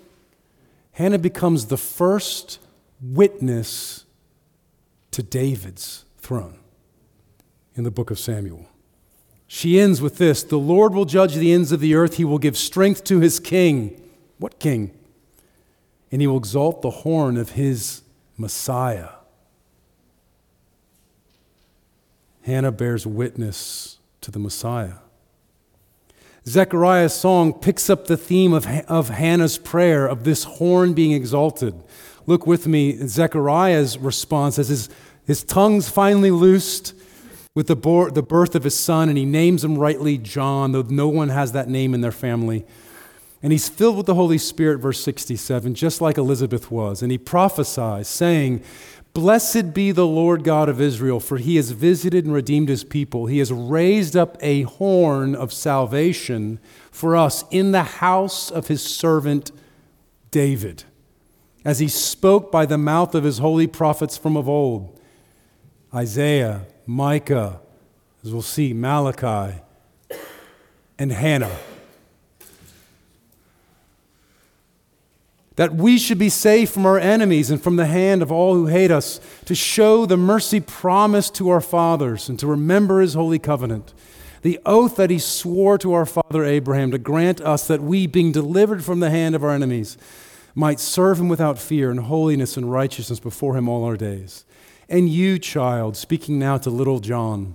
Hannah 0.90 1.20
becomes 1.20 1.66
the 1.66 1.76
first 1.76 2.58
witness 3.00 4.06
to 5.12 5.22
David's 5.22 6.04
throne 6.18 6.58
in 7.76 7.84
the 7.84 7.92
book 7.92 8.10
of 8.10 8.18
Samuel. 8.18 8.69
She 9.52 9.80
ends 9.80 10.00
with 10.00 10.18
this 10.18 10.44
The 10.44 10.56
Lord 10.56 10.94
will 10.94 11.04
judge 11.04 11.34
the 11.34 11.52
ends 11.52 11.72
of 11.72 11.80
the 11.80 11.96
earth, 11.96 12.18
he 12.18 12.24
will 12.24 12.38
give 12.38 12.56
strength 12.56 13.02
to 13.04 13.18
his 13.18 13.40
king. 13.40 14.00
What 14.38 14.60
king? 14.60 14.92
And 16.12 16.20
he 16.20 16.28
will 16.28 16.36
exalt 16.36 16.82
the 16.82 16.90
horn 16.90 17.36
of 17.36 17.50
his 17.50 18.02
Messiah. 18.38 19.08
Hannah 22.42 22.70
bears 22.70 23.08
witness 23.08 23.98
to 24.20 24.30
the 24.30 24.38
Messiah. 24.38 24.98
Zechariah's 26.46 27.12
song 27.12 27.52
picks 27.52 27.90
up 27.90 28.06
the 28.06 28.16
theme 28.16 28.52
of, 28.52 28.68
of 28.86 29.08
Hannah's 29.08 29.58
prayer, 29.58 30.06
of 30.06 30.22
this 30.22 30.44
horn 30.44 30.94
being 30.94 31.10
exalted. 31.10 31.74
Look 32.24 32.46
with 32.46 32.68
me, 32.68 33.04
Zechariah's 33.04 33.98
response 33.98 34.60
as 34.60 34.68
his, 34.68 34.88
his 35.26 35.42
tongue's 35.42 35.88
finally 35.88 36.30
loosed 36.30 36.94
with 37.54 37.66
the, 37.66 37.76
birth 37.76 38.54
of 38.54 38.64
his 38.64 38.78
son, 38.78 39.08
and 39.08 39.18
he 39.18 39.24
names 39.24 39.64
him 39.64 39.76
rightly 39.76 40.18
John, 40.18 40.72
though 40.72 40.82
no 40.82 41.08
one 41.08 41.30
has 41.30 41.52
that 41.52 41.68
name 41.68 41.94
in 41.94 42.00
their 42.00 42.12
family. 42.12 42.64
And 43.42 43.52
he's 43.52 43.68
filled 43.68 43.96
with 43.96 44.06
the 44.06 44.14
Holy 44.14 44.38
Spirit, 44.38 44.78
verse 44.78 45.02
67, 45.02 45.74
just 45.74 46.00
like 46.00 46.18
Elizabeth 46.18 46.70
was. 46.70 47.02
And 47.02 47.10
he 47.10 47.18
prophesies, 47.18 48.06
saying, 48.06 48.62
Blessed 49.12 49.74
be 49.74 49.90
the 49.90 50.06
Lord 50.06 50.44
God 50.44 50.68
of 50.68 50.80
Israel, 50.80 51.18
for 51.18 51.38
he 51.38 51.56
has 51.56 51.72
visited 51.72 52.24
and 52.24 52.32
redeemed 52.32 52.68
his 52.68 52.84
people. 52.84 53.26
He 53.26 53.38
has 53.38 53.52
raised 53.52 54.16
up 54.16 54.36
a 54.40 54.62
horn 54.62 55.34
of 55.34 55.52
salvation 55.52 56.60
for 56.92 57.16
us 57.16 57.44
in 57.50 57.72
the 57.72 57.82
house 57.82 58.50
of 58.50 58.68
his 58.68 58.82
servant 58.82 59.50
David, 60.30 60.84
as 61.64 61.80
he 61.80 61.88
spoke 61.88 62.52
by 62.52 62.66
the 62.66 62.78
mouth 62.78 63.16
of 63.16 63.24
his 63.24 63.38
holy 63.38 63.66
prophets 63.66 64.16
from 64.16 64.36
of 64.36 64.48
old 64.48 64.96
Isaiah, 65.92 66.66
Micah, 66.90 67.60
as 68.24 68.32
we'll 68.32 68.42
see, 68.42 68.72
Malachi, 68.72 69.60
and 70.98 71.12
Hannah. 71.12 71.56
that 75.54 75.74
we 75.74 75.98
should 75.98 76.18
be 76.18 76.30
safe 76.30 76.70
from 76.70 76.86
our 76.86 76.98
enemies 76.98 77.50
and 77.50 77.62
from 77.62 77.76
the 77.76 77.84
hand 77.84 78.22
of 78.22 78.32
all 78.32 78.54
who 78.54 78.66
hate 78.66 78.90
us, 78.90 79.20
to 79.44 79.54
show 79.54 80.06
the 80.06 80.16
mercy 80.16 80.58
promised 80.58 81.34
to 81.34 81.50
our 81.50 81.60
fathers 81.60 82.30
and 82.30 82.38
to 82.38 82.46
remember 82.46 83.02
his 83.02 83.12
holy 83.12 83.38
covenant, 83.38 83.92
the 84.40 84.58
oath 84.64 84.96
that 84.96 85.10
he 85.10 85.18
swore 85.18 85.76
to 85.76 85.92
our 85.92 86.06
father 86.06 86.44
Abraham 86.44 86.90
to 86.92 86.98
grant 86.98 87.42
us 87.42 87.66
that 87.66 87.82
we, 87.82 88.06
being 88.06 88.32
delivered 88.32 88.82
from 88.82 89.00
the 89.00 89.10
hand 89.10 89.34
of 89.34 89.44
our 89.44 89.50
enemies, 89.50 89.98
might 90.54 90.80
serve 90.80 91.20
him 91.20 91.28
without 91.28 91.58
fear 91.58 91.90
in 91.90 91.98
holiness 91.98 92.56
and 92.56 92.72
righteousness 92.72 93.20
before 93.20 93.54
him 93.54 93.68
all 93.68 93.84
our 93.84 93.98
days. 93.98 94.46
And 94.90 95.08
you, 95.08 95.38
child, 95.38 95.96
speaking 95.96 96.40
now 96.40 96.58
to 96.58 96.68
little 96.68 96.98
John, 96.98 97.54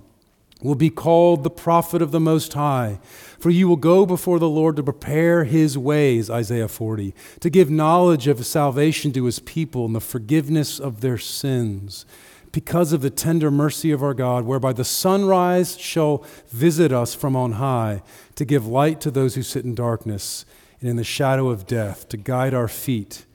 will 0.62 0.74
be 0.74 0.88
called 0.88 1.44
the 1.44 1.50
prophet 1.50 2.00
of 2.00 2.10
the 2.10 2.18
Most 2.18 2.54
High, 2.54 2.98
for 3.38 3.50
you 3.50 3.68
will 3.68 3.76
go 3.76 4.06
before 4.06 4.38
the 4.38 4.48
Lord 4.48 4.76
to 4.76 4.82
prepare 4.82 5.44
his 5.44 5.76
ways, 5.76 6.30
Isaiah 6.30 6.66
40, 6.66 7.14
to 7.40 7.50
give 7.50 7.70
knowledge 7.70 8.26
of 8.26 8.46
salvation 8.46 9.12
to 9.12 9.26
his 9.26 9.38
people 9.38 9.84
and 9.84 9.94
the 9.94 10.00
forgiveness 10.00 10.80
of 10.80 11.02
their 11.02 11.18
sins, 11.18 12.06
because 12.52 12.94
of 12.94 13.02
the 13.02 13.10
tender 13.10 13.50
mercy 13.50 13.90
of 13.90 14.02
our 14.02 14.14
God, 14.14 14.46
whereby 14.46 14.72
the 14.72 14.82
sunrise 14.82 15.76
shall 15.76 16.24
visit 16.48 16.90
us 16.90 17.14
from 17.14 17.36
on 17.36 17.52
high, 17.52 18.02
to 18.36 18.46
give 18.46 18.66
light 18.66 18.98
to 19.02 19.10
those 19.10 19.34
who 19.34 19.42
sit 19.42 19.66
in 19.66 19.74
darkness 19.74 20.46
and 20.80 20.88
in 20.88 20.96
the 20.96 21.04
shadow 21.04 21.50
of 21.50 21.66
death, 21.66 22.08
to 22.08 22.16
guide 22.16 22.54
our 22.54 22.68
feet 22.68 23.26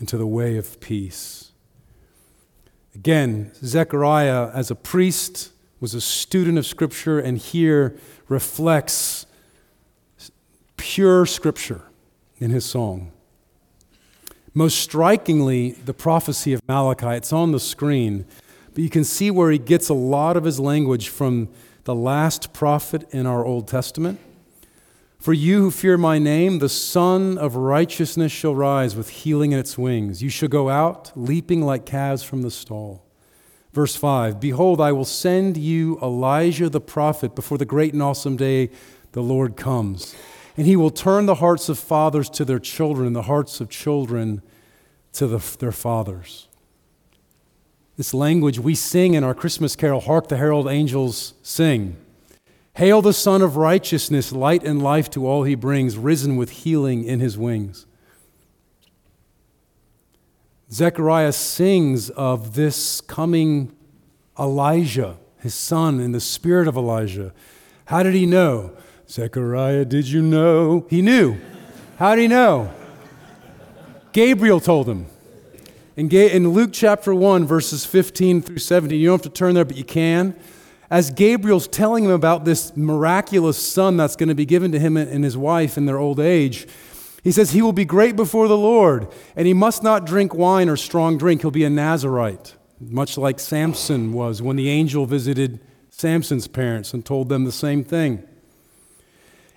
into 0.00 0.16
the 0.16 0.26
way 0.26 0.56
of 0.56 0.80
peace. 0.80 1.47
Again, 2.98 3.52
Zechariah, 3.54 4.50
as 4.52 4.72
a 4.72 4.74
priest, 4.74 5.52
was 5.78 5.94
a 5.94 6.00
student 6.00 6.58
of 6.58 6.66
Scripture 6.66 7.20
and 7.20 7.38
here 7.38 7.96
reflects 8.26 9.24
pure 10.76 11.24
Scripture 11.24 11.82
in 12.38 12.50
his 12.50 12.64
song. 12.64 13.12
Most 14.52 14.80
strikingly, 14.80 15.70
the 15.70 15.94
prophecy 15.94 16.52
of 16.52 16.60
Malachi, 16.66 17.10
it's 17.10 17.32
on 17.32 17.52
the 17.52 17.60
screen, 17.60 18.24
but 18.74 18.82
you 18.82 18.90
can 18.90 19.04
see 19.04 19.30
where 19.30 19.52
he 19.52 19.58
gets 19.58 19.88
a 19.88 19.94
lot 19.94 20.36
of 20.36 20.42
his 20.42 20.58
language 20.58 21.08
from 21.08 21.48
the 21.84 21.94
last 21.94 22.52
prophet 22.52 23.08
in 23.12 23.26
our 23.26 23.44
Old 23.44 23.68
Testament. 23.68 24.18
For 25.18 25.32
you 25.32 25.62
who 25.62 25.70
fear 25.72 25.98
my 25.98 26.18
name, 26.18 26.60
the 26.60 26.68
Sun 26.68 27.38
of 27.38 27.56
righteousness 27.56 28.30
shall 28.30 28.54
rise 28.54 28.94
with 28.94 29.08
healing 29.08 29.50
in 29.50 29.58
its 29.58 29.76
wings. 29.76 30.22
You 30.22 30.28
shall 30.28 30.48
go 30.48 30.68
out 30.68 31.10
leaping 31.16 31.62
like 31.62 31.84
calves 31.84 32.22
from 32.22 32.42
the 32.42 32.52
stall. 32.52 33.04
Verse 33.72 33.96
5 33.96 34.38
Behold, 34.38 34.80
I 34.80 34.92
will 34.92 35.04
send 35.04 35.56
you 35.56 35.98
Elijah 36.00 36.68
the 36.68 36.80
prophet 36.80 37.34
before 37.34 37.58
the 37.58 37.64
great 37.64 37.92
and 37.92 38.02
awesome 38.02 38.36
day 38.36 38.70
the 39.12 39.22
Lord 39.22 39.56
comes. 39.56 40.14
And 40.56 40.66
he 40.66 40.76
will 40.76 40.90
turn 40.90 41.26
the 41.26 41.36
hearts 41.36 41.68
of 41.68 41.78
fathers 41.78 42.30
to 42.30 42.44
their 42.44 42.58
children, 42.58 43.08
and 43.08 43.16
the 43.16 43.22
hearts 43.22 43.60
of 43.60 43.68
children 43.68 44.40
to 45.14 45.26
the, 45.26 45.56
their 45.58 45.72
fathers. 45.72 46.46
This 47.96 48.14
language 48.14 48.60
we 48.60 48.76
sing 48.76 49.14
in 49.14 49.24
our 49.24 49.34
Christmas 49.34 49.74
carol, 49.74 50.00
Hark 50.00 50.28
the 50.28 50.36
Herald 50.36 50.68
Angels 50.68 51.34
Sing. 51.42 51.96
Hail 52.78 53.02
the 53.02 53.12
Sun 53.12 53.42
of 53.42 53.56
Righteousness, 53.56 54.30
light 54.30 54.62
and 54.62 54.80
life 54.80 55.10
to 55.10 55.26
all 55.26 55.42
he 55.42 55.56
brings, 55.56 55.96
risen 55.96 56.36
with 56.36 56.50
healing 56.50 57.02
in 57.02 57.18
his 57.18 57.36
wings. 57.36 57.86
Zechariah 60.70 61.32
sings 61.32 62.08
of 62.10 62.54
this 62.54 63.00
coming 63.00 63.74
Elijah, 64.38 65.16
his 65.40 65.56
son, 65.56 65.98
in 65.98 66.12
the 66.12 66.20
spirit 66.20 66.68
of 66.68 66.76
Elijah. 66.76 67.34
How 67.86 68.04
did 68.04 68.14
he 68.14 68.26
know? 68.26 68.70
Zechariah, 69.08 69.84
did 69.84 70.06
you 70.06 70.22
know? 70.22 70.86
He 70.88 71.02
knew. 71.02 71.36
How 71.96 72.14
did 72.14 72.22
he 72.22 72.28
know? 72.28 72.72
Gabriel 74.12 74.60
told 74.60 74.88
him. 74.88 75.06
In 75.96 76.50
Luke 76.50 76.70
chapter 76.72 77.12
1, 77.12 77.44
verses 77.44 77.84
15 77.84 78.40
through 78.40 78.58
17, 78.58 79.00
you 79.00 79.08
don't 79.08 79.14
have 79.14 79.22
to 79.22 79.36
turn 79.36 79.56
there, 79.56 79.64
but 79.64 79.76
you 79.76 79.82
can 79.82 80.36
as 80.90 81.10
Gabriel's 81.10 81.68
telling 81.68 82.04
him 82.04 82.10
about 82.10 82.44
this 82.44 82.76
miraculous 82.76 83.58
son 83.58 83.96
that's 83.96 84.16
going 84.16 84.28
to 84.28 84.34
be 84.34 84.46
given 84.46 84.72
to 84.72 84.78
him 84.78 84.96
and 84.96 85.22
his 85.22 85.36
wife 85.36 85.76
in 85.76 85.86
their 85.86 85.98
old 85.98 86.18
age, 86.18 86.66
he 87.22 87.32
says, 87.32 87.50
He 87.50 87.62
will 87.62 87.72
be 87.72 87.84
great 87.84 88.16
before 88.16 88.48
the 88.48 88.56
Lord, 88.56 89.08
and 89.36 89.46
he 89.46 89.54
must 89.54 89.82
not 89.82 90.06
drink 90.06 90.34
wine 90.34 90.68
or 90.68 90.76
strong 90.76 91.18
drink. 91.18 91.42
He'll 91.42 91.50
be 91.50 91.64
a 91.64 91.70
Nazarite, 91.70 92.54
much 92.80 93.18
like 93.18 93.38
Samson 93.38 94.12
was 94.12 94.40
when 94.40 94.56
the 94.56 94.70
angel 94.70 95.04
visited 95.04 95.60
Samson's 95.90 96.48
parents 96.48 96.94
and 96.94 97.04
told 97.04 97.28
them 97.28 97.44
the 97.44 97.52
same 97.52 97.84
thing 97.84 98.24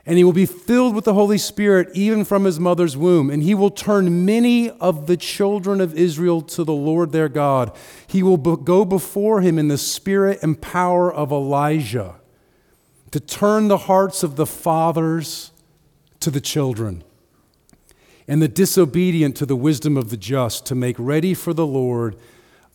and 0.06 0.18
he 0.18 0.24
will 0.24 0.34
be 0.34 0.46
filled 0.46 0.96
with 0.96 1.06
the 1.06 1.14
Holy 1.14 1.38
Spirit 1.38 1.90
even 1.94 2.26
from 2.26 2.44
his 2.44 2.60
mother's 2.60 2.98
womb. 2.98 3.30
And 3.30 3.44
he 3.44 3.54
will 3.54 3.70
turn 3.70 4.26
many 4.26 4.70
of 4.70 5.06
the 5.06 5.18
children 5.18 5.80
of 5.80 5.96
Israel 5.96 6.42
to 6.42 6.64
the 6.64 6.74
Lord 6.74 7.12
their 7.12 7.30
God. 7.30 7.76
He 8.08 8.24
will 8.24 8.38
go 8.38 8.84
before 8.84 9.42
him 9.42 9.60
in 9.60 9.68
the 9.68 9.78
spirit 9.78 10.40
and 10.42 10.60
power 10.60 11.14
of 11.14 11.32
Elijah 11.32 12.16
to 13.12 13.20
turn 13.20 13.68
the 13.68 13.78
hearts 13.78 14.24
of 14.24 14.38
the 14.38 14.46
fathers 14.46 15.52
to 16.20 16.32
the 16.32 16.42
children 16.42 17.04
and 18.28 18.42
the 18.42 18.48
disobedient 18.48 19.36
to 19.36 19.46
the 19.46 19.56
wisdom 19.56 19.98
of 19.98 20.10
the 20.10 20.18
just 20.18 20.66
to 20.68 20.76
make 20.76 20.96
ready 20.98 21.34
for 21.34 21.54
the 21.54 21.66
Lord 21.68 22.16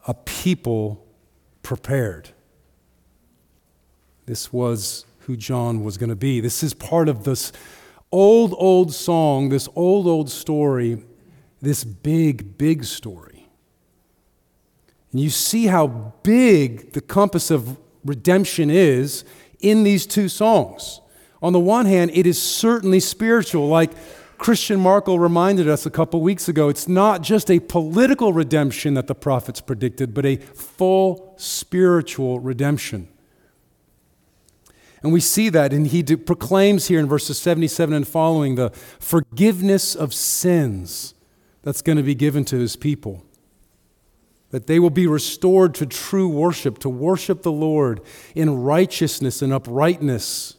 a 0.06 0.14
people 0.14 1.04
prepared. 1.62 2.30
This 4.26 4.52
was 4.52 5.05
who 5.26 5.36
John 5.36 5.82
was 5.82 5.98
going 5.98 6.10
to 6.10 6.16
be. 6.16 6.40
This 6.40 6.62
is 6.62 6.72
part 6.72 7.08
of 7.08 7.24
this 7.24 7.52
old, 8.12 8.54
old 8.56 8.94
song, 8.94 9.48
this 9.48 9.68
old, 9.74 10.06
old 10.06 10.30
story, 10.30 11.02
this 11.60 11.82
big, 11.82 12.56
big 12.56 12.84
story. 12.84 13.48
And 15.10 15.20
you 15.20 15.30
see 15.30 15.66
how 15.66 16.12
big 16.22 16.92
the 16.92 17.00
compass 17.00 17.50
of 17.50 17.76
redemption 18.04 18.70
is 18.70 19.24
in 19.60 19.82
these 19.82 20.06
two 20.06 20.28
songs. 20.28 21.00
On 21.42 21.52
the 21.52 21.60
one 21.60 21.86
hand, 21.86 22.12
it 22.14 22.26
is 22.26 22.40
certainly 22.40 23.00
spiritual, 23.00 23.68
like 23.68 23.90
Christian 24.38 24.78
Markle 24.78 25.18
reminded 25.18 25.68
us 25.68 25.86
a 25.86 25.90
couple 25.90 26.20
weeks 26.20 26.48
ago. 26.48 26.68
It's 26.68 26.86
not 26.86 27.22
just 27.22 27.50
a 27.50 27.58
political 27.58 28.32
redemption 28.32 28.94
that 28.94 29.06
the 29.08 29.14
prophets 29.14 29.60
predicted, 29.60 30.14
but 30.14 30.24
a 30.24 30.36
full 30.36 31.34
spiritual 31.36 32.38
redemption. 32.38 33.08
And 35.02 35.12
we 35.12 35.20
see 35.20 35.48
that, 35.50 35.72
and 35.72 35.87
he 35.87 36.02
proclaims 36.02 36.88
here 36.88 36.98
in 36.98 37.06
verses 37.06 37.38
77 37.38 37.94
and 37.94 38.09
following 38.09 38.54
the 38.54 38.70
forgiveness 38.98 39.94
of 39.94 40.14
sins 40.14 41.14
that's 41.62 41.82
going 41.82 41.96
to 41.96 42.02
be 42.02 42.14
given 42.14 42.44
to 42.46 42.59
his 42.59 42.76
people. 42.76 43.24
That 44.50 44.66
they 44.66 44.78
will 44.78 44.90
be 44.90 45.06
restored 45.06 45.74
to 45.74 45.87
true 45.87 46.28
worship, 46.28 46.78
to 46.78 46.88
worship 46.88 47.42
the 47.42 47.52
Lord 47.52 48.00
in 48.35 48.62
righteousness 48.62 49.42
and 49.42 49.52
uprightness. 49.52 50.56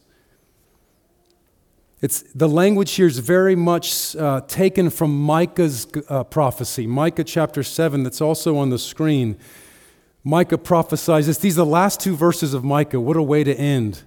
It's, 2.00 2.22
the 2.32 2.48
language 2.48 2.92
here 2.92 3.06
is 3.06 3.18
very 3.18 3.56
much 3.56 4.14
uh, 4.14 4.42
taken 4.46 4.88
from 4.88 5.18
Micah's 5.18 5.86
uh, 6.08 6.22
prophecy, 6.24 6.86
Micah 6.86 7.24
chapter 7.24 7.64
7, 7.64 8.04
that's 8.04 8.20
also 8.20 8.56
on 8.56 8.70
the 8.70 8.78
screen. 8.78 9.36
Micah 10.22 10.58
prophesies 10.58 11.26
this. 11.26 11.38
These 11.38 11.58
are 11.58 11.64
the 11.64 11.70
last 11.70 12.00
two 12.00 12.14
verses 12.14 12.54
of 12.54 12.62
Micah. 12.62 13.00
What 13.00 13.16
a 13.16 13.22
way 13.22 13.42
to 13.42 13.54
end. 13.54 14.04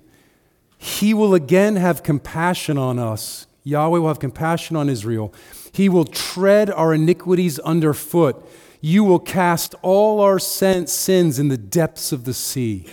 He 0.84 1.14
will 1.14 1.36
again 1.36 1.76
have 1.76 2.02
compassion 2.02 2.76
on 2.76 2.98
us. 2.98 3.46
Yahweh 3.64 4.00
will 4.00 4.08
have 4.08 4.18
compassion 4.18 4.76
on 4.76 4.90
Israel. 4.90 5.32
He 5.72 5.88
will 5.88 6.06
tread 6.06 6.72
our 6.72 6.92
iniquities 6.96 7.60
underfoot. 7.60 8.44
You 8.82 9.04
will 9.04 9.20
cast 9.20 9.76
all 9.84 10.22
our 10.22 10.40
sins 10.40 11.38
in 11.38 11.50
the 11.50 11.58
depths 11.58 12.12
of 12.12 12.24
the 12.26 12.34
sea. 12.34 12.88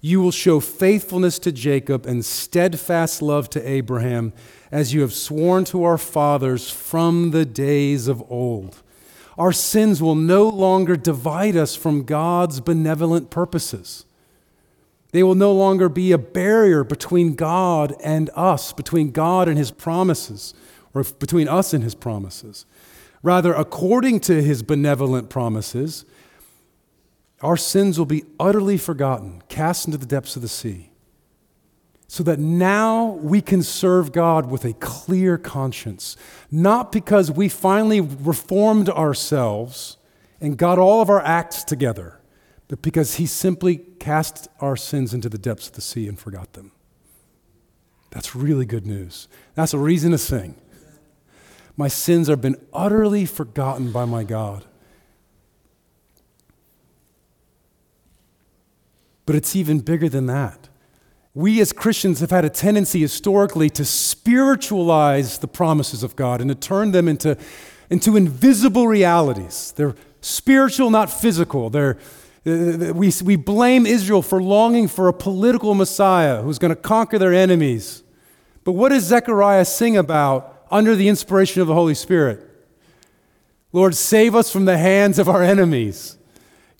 You 0.00 0.20
will 0.20 0.32
show 0.32 0.58
faithfulness 0.58 1.38
to 1.40 1.52
Jacob 1.52 2.06
and 2.06 2.24
steadfast 2.24 3.22
love 3.22 3.48
to 3.50 3.68
Abraham, 3.68 4.32
as 4.72 4.92
you 4.92 5.02
have 5.02 5.12
sworn 5.12 5.64
to 5.66 5.84
our 5.84 5.98
fathers 5.98 6.68
from 6.68 7.30
the 7.30 7.44
days 7.44 8.08
of 8.08 8.20
old. 8.28 8.82
Our 9.38 9.52
sins 9.52 10.02
will 10.02 10.16
no 10.16 10.48
longer 10.48 10.96
divide 10.96 11.54
us 11.54 11.76
from 11.76 12.02
God's 12.02 12.58
benevolent 12.58 13.30
purposes. 13.30 14.05
They 15.16 15.22
will 15.22 15.34
no 15.34 15.50
longer 15.50 15.88
be 15.88 16.12
a 16.12 16.18
barrier 16.18 16.84
between 16.84 17.36
God 17.36 17.96
and 18.04 18.28
us, 18.34 18.74
between 18.74 19.12
God 19.12 19.48
and 19.48 19.56
His 19.56 19.70
promises, 19.70 20.52
or 20.92 21.04
between 21.04 21.48
us 21.48 21.72
and 21.72 21.82
His 21.82 21.94
promises. 21.94 22.66
Rather, 23.22 23.54
according 23.54 24.20
to 24.20 24.42
His 24.42 24.62
benevolent 24.62 25.30
promises, 25.30 26.04
our 27.40 27.56
sins 27.56 27.98
will 27.98 28.04
be 28.04 28.24
utterly 28.38 28.76
forgotten, 28.76 29.42
cast 29.48 29.86
into 29.86 29.96
the 29.96 30.04
depths 30.04 30.36
of 30.36 30.42
the 30.42 30.48
sea, 30.48 30.90
so 32.06 32.22
that 32.22 32.38
now 32.38 33.12
we 33.12 33.40
can 33.40 33.62
serve 33.62 34.12
God 34.12 34.50
with 34.50 34.66
a 34.66 34.74
clear 34.74 35.38
conscience, 35.38 36.18
not 36.50 36.92
because 36.92 37.30
we 37.30 37.48
finally 37.48 38.02
reformed 38.02 38.90
ourselves 38.90 39.96
and 40.42 40.58
got 40.58 40.78
all 40.78 41.00
of 41.00 41.08
our 41.08 41.22
acts 41.22 41.64
together 41.64 42.20
but 42.68 42.82
because 42.82 43.16
he 43.16 43.26
simply 43.26 43.76
cast 44.00 44.48
our 44.60 44.76
sins 44.76 45.14
into 45.14 45.28
the 45.28 45.38
depths 45.38 45.68
of 45.68 45.74
the 45.74 45.80
sea 45.80 46.08
and 46.08 46.18
forgot 46.18 46.52
them. 46.54 46.72
That's 48.10 48.34
really 48.34 48.66
good 48.66 48.86
news. 48.86 49.28
That's 49.54 49.74
a 49.74 49.78
reason 49.78 50.12
to 50.12 50.18
sing. 50.18 50.56
My 51.76 51.88
sins 51.88 52.28
have 52.28 52.40
been 52.40 52.56
utterly 52.72 53.26
forgotten 53.26 53.92
by 53.92 54.04
my 54.04 54.24
God. 54.24 54.64
But 59.26 59.36
it's 59.36 59.54
even 59.54 59.80
bigger 59.80 60.08
than 60.08 60.26
that. 60.26 60.68
We 61.34 61.60
as 61.60 61.72
Christians 61.72 62.20
have 62.20 62.30
had 62.30 62.46
a 62.46 62.50
tendency 62.50 63.00
historically 63.00 63.68
to 63.70 63.84
spiritualize 63.84 65.38
the 65.38 65.48
promises 65.48 66.02
of 66.02 66.16
God 66.16 66.40
and 66.40 66.48
to 66.48 66.54
turn 66.54 66.92
them 66.92 67.08
into 67.08 67.36
into 67.90 68.16
invisible 68.16 68.88
realities. 68.88 69.72
They're 69.76 69.94
spiritual, 70.20 70.90
not 70.90 71.10
physical. 71.10 71.70
They're, 71.70 71.98
Uh, 72.46 72.50
uh, 72.50 72.92
we, 72.92 73.12
we 73.24 73.36
blame 73.36 73.86
Israel 73.86 74.22
for 74.22 74.40
longing 74.40 74.86
for 74.86 75.08
a 75.08 75.12
political 75.12 75.74
Messiah 75.74 76.42
who's 76.42 76.58
going 76.58 76.74
to 76.74 76.80
conquer 76.80 77.18
their 77.18 77.34
enemies. 77.34 78.04
But 78.62 78.72
what 78.72 78.90
does 78.90 79.04
Zechariah 79.04 79.64
sing 79.64 79.96
about 79.96 80.64
under 80.70 80.94
the 80.94 81.08
inspiration 81.08 81.60
of 81.60 81.68
the 81.68 81.74
Holy 81.74 81.94
Spirit? 81.94 82.42
Lord, 83.72 83.94
save 83.94 84.34
us 84.34 84.50
from 84.50 84.64
the 84.64 84.78
hands 84.78 85.18
of 85.18 85.28
our 85.28 85.42
enemies. 85.42 86.18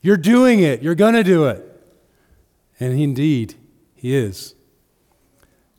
You're 0.02 0.16
doing 0.16 0.60
it. 0.60 0.82
You're 0.82 0.94
going 0.94 1.14
to 1.14 1.24
do 1.24 1.46
it. 1.46 1.62
And 2.78 2.98
indeed, 2.98 3.54
He 3.94 4.14
is. 4.14 4.54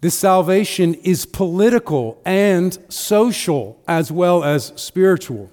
This 0.01 0.15
salvation 0.15 0.95
is 0.95 1.25
political 1.25 2.21
and 2.25 2.77
social 2.89 3.81
as 3.87 4.11
well 4.11 4.43
as 4.43 4.73
spiritual. 4.75 5.49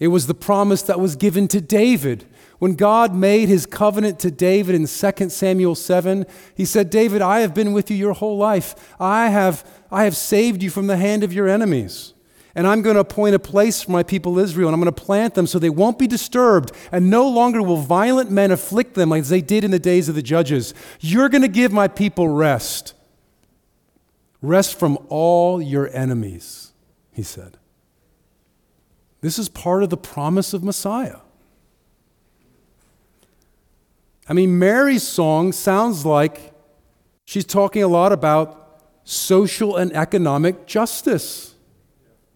It 0.00 0.08
was 0.08 0.26
the 0.26 0.34
promise 0.34 0.80
that 0.82 0.98
was 0.98 1.14
given 1.14 1.46
to 1.48 1.60
David. 1.60 2.26
When 2.58 2.74
God 2.74 3.14
made 3.14 3.48
his 3.48 3.66
covenant 3.66 4.18
to 4.20 4.30
David 4.30 4.74
in 4.74 4.86
2 4.86 5.28
Samuel 5.28 5.74
7, 5.74 6.26
he 6.54 6.64
said, 6.64 6.90
David, 6.90 7.22
I 7.22 7.40
have 7.40 7.54
been 7.54 7.74
with 7.74 7.90
you 7.90 7.96
your 7.96 8.14
whole 8.14 8.38
life. 8.38 8.94
I 8.98 9.28
have, 9.28 9.64
I 9.90 10.04
have 10.04 10.16
saved 10.16 10.62
you 10.62 10.70
from 10.70 10.86
the 10.86 10.96
hand 10.96 11.22
of 11.22 11.34
your 11.34 11.48
enemies. 11.48 12.14
And 12.54 12.66
I'm 12.66 12.82
going 12.82 12.94
to 12.94 13.00
appoint 13.00 13.34
a 13.34 13.38
place 13.38 13.82
for 13.82 13.92
my 13.92 14.02
people 14.02 14.38
Israel, 14.38 14.68
and 14.68 14.74
I'm 14.74 14.80
going 14.80 14.92
to 14.92 15.04
plant 15.04 15.34
them 15.34 15.46
so 15.46 15.58
they 15.58 15.70
won't 15.70 15.98
be 15.98 16.06
disturbed, 16.06 16.72
and 16.90 17.08
no 17.08 17.28
longer 17.28 17.62
will 17.62 17.76
violent 17.76 18.30
men 18.30 18.50
afflict 18.50 18.94
them 18.94 19.10
like 19.10 19.24
they 19.24 19.40
did 19.40 19.64
in 19.64 19.70
the 19.70 19.78
days 19.78 20.08
of 20.08 20.14
the 20.14 20.22
judges. 20.22 20.74
You're 20.98 21.28
going 21.28 21.42
to 21.42 21.48
give 21.48 21.72
my 21.72 21.88
people 21.88 22.28
rest. 22.28 22.94
Rest 24.42 24.78
from 24.78 24.98
all 25.08 25.62
your 25.62 25.94
enemies, 25.94 26.72
he 27.12 27.22
said. 27.22 27.58
This 29.20 29.38
is 29.38 29.48
part 29.48 29.82
of 29.82 29.90
the 29.90 29.96
promise 29.96 30.52
of 30.52 30.64
Messiah. 30.64 31.18
I 34.28 34.32
mean, 34.32 34.58
Mary's 34.58 35.02
song 35.02 35.52
sounds 35.52 36.06
like 36.06 36.52
she's 37.24 37.44
talking 37.44 37.82
a 37.82 37.88
lot 37.88 38.12
about 38.12 38.82
social 39.04 39.76
and 39.76 39.92
economic 39.92 40.66
justice 40.66 41.50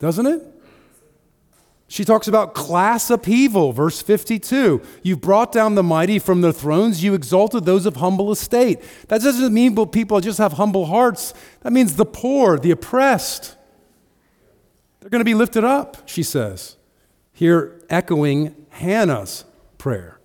doesn't 0.05 0.27
it? 0.27 0.43
She 1.89 2.05
talks 2.05 2.29
about 2.29 2.53
class 2.55 3.09
upheaval, 3.09 3.73
verse 3.73 4.03
52. 4.03 4.83
You've 5.03 5.21
brought 5.23 5.51
down 5.51 5.77
the 5.77 5.83
mighty 5.83 6.19
from 6.19 6.43
their 6.43 6.53
thrones, 6.53 7.03
you 7.03 7.15
exalted 7.15 7.65
those 7.65 7.87
of 7.87 7.97
humble 7.97 8.31
estate. 8.31 8.81
That 9.09 9.23
doesn't 9.23 9.55
mean 9.55 9.75
people 9.87 10.21
just 10.21 10.39
have 10.39 10.55
humble 10.55 10.87
hearts. 10.87 11.33
That 11.63 11.73
means 11.73 11.97
the 11.97 12.05
poor, 12.05 12.59
the 12.59 12.71
oppressed. 12.71 13.54
They're 15.05 15.11
going 15.11 15.21
to 15.21 15.27
be 15.27 15.35
lifted 15.35 15.65
up, 15.65 16.09
she 16.09 16.23
says. 16.23 16.79
Here, 17.35 17.79
echoing 17.91 18.57
Hannah's 18.71 19.45
prayer. 19.77 20.19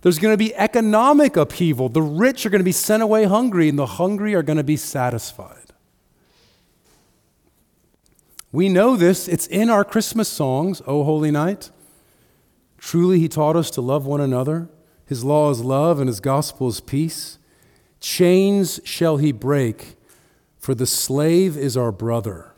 There's 0.00 0.18
going 0.18 0.32
to 0.32 0.38
be 0.38 0.54
economic 0.54 1.36
upheaval. 1.36 1.90
The 1.90 2.00
rich 2.00 2.46
are 2.46 2.48
going 2.48 2.60
to 2.60 2.64
be 2.64 2.72
sent 2.72 3.02
away 3.02 3.24
hungry, 3.24 3.68
and 3.68 3.78
the 3.78 3.84
hungry 3.84 4.34
are 4.34 4.42
going 4.42 4.56
to 4.56 4.64
be 4.64 4.78
satisfied. 4.78 5.74
We 8.50 8.70
know 8.70 8.96
this, 8.96 9.28
it's 9.28 9.46
in 9.46 9.68
our 9.68 9.84
Christmas 9.84 10.30
songs, 10.30 10.80
O 10.86 11.04
Holy 11.04 11.30
Night. 11.30 11.70
Truly, 12.78 13.18
He 13.18 13.28
taught 13.28 13.56
us 13.56 13.70
to 13.72 13.82
love 13.82 14.06
one 14.06 14.22
another. 14.22 14.70
His 15.04 15.22
law 15.22 15.50
is 15.50 15.60
love, 15.60 16.00
and 16.00 16.08
His 16.08 16.20
gospel 16.20 16.68
is 16.68 16.80
peace. 16.80 17.36
Chains 18.00 18.80
shall 18.84 19.18
He 19.18 19.32
break, 19.32 19.96
for 20.58 20.74
the 20.74 20.86
slave 20.86 21.58
is 21.58 21.76
our 21.76 21.92
brother, 21.92 22.53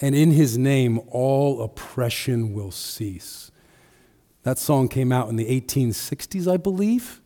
and 0.00 0.14
in 0.14 0.32
His 0.32 0.56
name 0.56 1.00
all 1.08 1.62
oppression 1.62 2.52
will 2.52 2.70
cease. 2.70 3.50
That 4.42 4.58
song 4.58 4.88
came 4.88 5.12
out 5.12 5.28
in 5.28 5.36
the 5.36 5.60
1860s, 5.60 6.50
I 6.50 6.56
believe. 6.56 7.20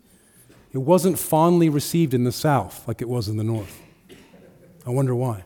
It 0.73 0.79
wasn't 0.79 1.19
fondly 1.19 1.69
received 1.69 2.15
in 2.15 2.25
the 2.25 2.33
South 2.33 2.87
like 2.89 3.03
it 3.03 3.09
was 3.09 3.29
in 3.29 3.37
the 3.37 3.45
North. 3.45 3.81
I 4.87 4.91
wonder 4.91 5.15
why. 5.15 5.45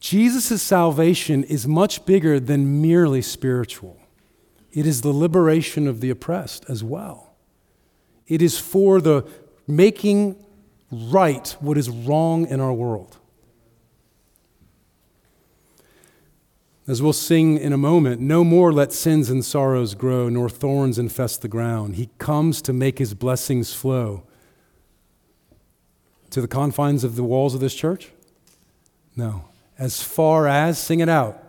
Jesus' 0.00 0.62
salvation 0.62 1.42
is 1.44 1.66
much 1.66 2.06
bigger 2.06 2.38
than 2.38 2.80
merely 2.80 3.22
spiritual. 3.22 3.98
It 4.72 4.86
is 4.86 5.00
the 5.00 5.10
liberation 5.10 5.88
of 5.88 6.00
the 6.00 6.10
oppressed 6.10 6.64
as 6.68 6.84
well. 6.84 7.34
It 8.28 8.42
is 8.42 8.58
for 8.58 9.00
the 9.00 9.26
making 9.66 10.44
right 11.12 11.56
what 11.60 11.78
is 11.78 11.88
wrong 11.88 12.46
in 12.46 12.60
our 12.60 12.72
world. 12.72 13.16
As 16.88 17.02
we'll 17.02 17.12
sing 17.12 17.58
in 17.58 17.72
a 17.72 17.78
moment, 17.78 18.20
no 18.20 18.44
more 18.44 18.72
let 18.72 18.92
sins 18.92 19.28
and 19.28 19.44
sorrows 19.44 19.94
grow, 19.94 20.28
nor 20.28 20.48
thorns 20.48 20.98
infest 20.98 21.42
the 21.42 21.48
ground. 21.48 21.96
He 21.96 22.10
comes 22.18 22.62
to 22.62 22.72
make 22.72 22.98
his 22.98 23.12
blessings 23.12 23.74
flow. 23.74 24.22
To 26.30 26.40
the 26.40 26.48
confines 26.48 27.02
of 27.02 27.16
the 27.16 27.24
walls 27.24 27.54
of 27.54 27.60
this 27.60 27.74
church? 27.74 28.10
No 29.16 29.46
as 29.78 30.02
far 30.02 30.46
as, 30.46 30.78
sing 30.78 31.00
it 31.00 31.08
out, 31.08 31.42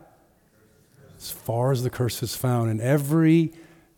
as 1.17 1.31
far 1.31 1.71
as 1.71 1.83
the 1.83 1.89
curse 1.89 2.21
is 2.21 2.35
found. 2.35 2.69
And 2.69 2.81
every 2.81 3.53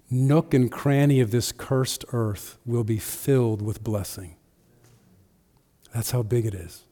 nook 0.10 0.54
and 0.54 0.72
cranny 0.72 1.20
of 1.20 1.32
this 1.32 1.52
cursed 1.52 2.06
earth 2.14 2.58
will 2.66 2.84
be 2.84 2.98
filled 2.98 3.62
with 3.62 3.84
blessing. 3.84 4.36
That's 5.94 6.12
how 6.12 6.24
big 6.24 6.46
it 6.46 6.54
is. 6.54 6.84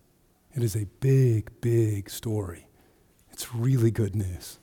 It 0.55 0.63
is 0.63 0.75
a 0.75 0.85
big, 0.99 1.51
big 1.61 2.09
story. 2.09 2.67
It's 3.31 3.53
really 3.53 3.91
good 3.91 4.15
news. 4.15 4.57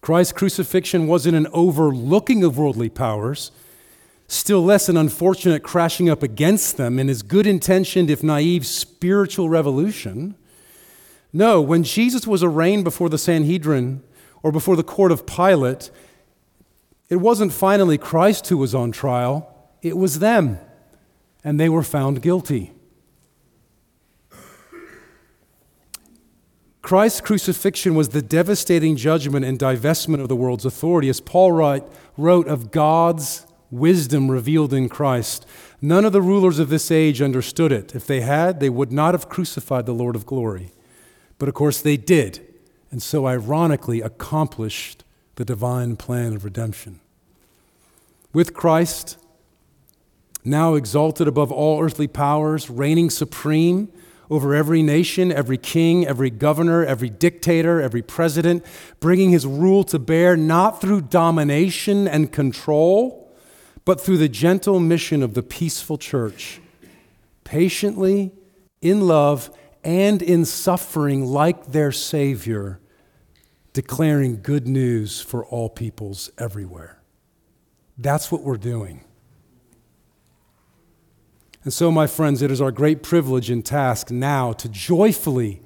Christ's 0.00 0.32
crucifixion 0.32 1.06
wasn't 1.06 1.36
an 1.36 1.46
overlooking 1.52 2.42
of 2.42 2.58
worldly 2.58 2.88
powers 2.88 3.52
still 4.28 4.62
less 4.62 4.90
an 4.90 4.96
unfortunate 4.96 5.62
crashing 5.62 6.08
up 6.08 6.22
against 6.22 6.76
them 6.76 6.98
in 6.98 7.08
his 7.08 7.22
good 7.22 7.46
intentioned, 7.46 8.10
if 8.10 8.22
naive, 8.22 8.66
spiritual 8.66 9.48
revolution. 9.48 10.36
No, 11.32 11.60
when 11.62 11.82
Jesus 11.82 12.26
was 12.26 12.42
arraigned 12.42 12.84
before 12.84 13.08
the 13.08 13.18
Sanhedrin 13.18 14.02
or 14.42 14.52
before 14.52 14.76
the 14.76 14.82
court 14.82 15.10
of 15.10 15.26
Pilate, 15.26 15.90
it 17.08 17.16
wasn't 17.16 17.52
finally 17.52 17.96
Christ 17.96 18.46
who 18.48 18.58
was 18.58 18.74
on 18.74 18.92
trial, 18.92 19.54
it 19.80 19.96
was 19.96 20.18
them, 20.18 20.58
and 21.44 21.58
they 21.58 21.68
were 21.68 21.82
found 21.82 22.22
guilty. 22.22 22.72
Christ's 26.82 27.20
crucifixion 27.20 27.94
was 27.94 28.10
the 28.10 28.22
devastating 28.22 28.96
judgment 28.96 29.44
and 29.44 29.58
divestment 29.58 30.20
of 30.22 30.28
the 30.28 30.36
world's 30.36 30.64
authority. 30.64 31.10
As 31.10 31.20
Paul 31.20 31.52
wrote 32.16 32.48
of 32.48 32.70
God's 32.70 33.46
wisdom 33.70 34.30
revealed 34.30 34.72
in 34.72 34.88
Christ, 34.88 35.44
none 35.82 36.06
of 36.06 36.14
the 36.14 36.22
rulers 36.22 36.58
of 36.58 36.70
this 36.70 36.90
age 36.90 37.20
understood 37.20 37.72
it. 37.72 37.94
If 37.94 38.06
they 38.06 38.22
had, 38.22 38.60
they 38.60 38.70
would 38.70 38.90
not 38.90 39.12
have 39.12 39.28
crucified 39.28 39.84
the 39.84 39.92
Lord 39.92 40.16
of 40.16 40.24
glory. 40.24 40.70
But 41.38 41.50
of 41.50 41.54
course, 41.54 41.82
they 41.82 41.98
did, 41.98 42.40
and 42.90 43.02
so 43.02 43.26
ironically 43.26 44.00
accomplished 44.00 45.04
the 45.34 45.44
divine 45.44 45.96
plan 45.96 46.34
of 46.34 46.42
redemption. 46.42 47.00
With 48.32 48.54
Christ, 48.54 49.18
now 50.48 50.74
exalted 50.74 51.28
above 51.28 51.52
all 51.52 51.82
earthly 51.82 52.08
powers, 52.08 52.68
reigning 52.70 53.10
supreme 53.10 53.92
over 54.30 54.54
every 54.54 54.82
nation, 54.82 55.32
every 55.32 55.56
king, 55.56 56.06
every 56.06 56.30
governor, 56.30 56.84
every 56.84 57.08
dictator, 57.08 57.80
every 57.80 58.02
president, 58.02 58.64
bringing 59.00 59.30
his 59.30 59.46
rule 59.46 59.84
to 59.84 59.98
bear 59.98 60.36
not 60.36 60.80
through 60.80 61.00
domination 61.00 62.06
and 62.06 62.32
control, 62.32 63.32
but 63.84 64.00
through 64.00 64.18
the 64.18 64.28
gentle 64.28 64.80
mission 64.80 65.22
of 65.22 65.34
the 65.34 65.42
peaceful 65.42 65.96
church, 65.96 66.60
patiently, 67.44 68.32
in 68.82 69.06
love, 69.06 69.50
and 69.82 70.20
in 70.20 70.44
suffering 70.44 71.24
like 71.24 71.72
their 71.72 71.90
Savior, 71.90 72.80
declaring 73.72 74.42
good 74.42 74.68
news 74.68 75.20
for 75.20 75.44
all 75.46 75.70
peoples 75.70 76.30
everywhere. 76.36 77.00
That's 77.96 78.30
what 78.30 78.42
we're 78.42 78.58
doing. 78.58 79.04
And 81.68 81.72
so, 81.74 81.92
my 81.92 82.06
friends, 82.06 82.40
it 82.40 82.50
is 82.50 82.62
our 82.62 82.72
great 82.72 83.02
privilege 83.02 83.50
and 83.50 83.62
task 83.62 84.10
now 84.10 84.54
to 84.54 84.70
joyfully, 84.70 85.60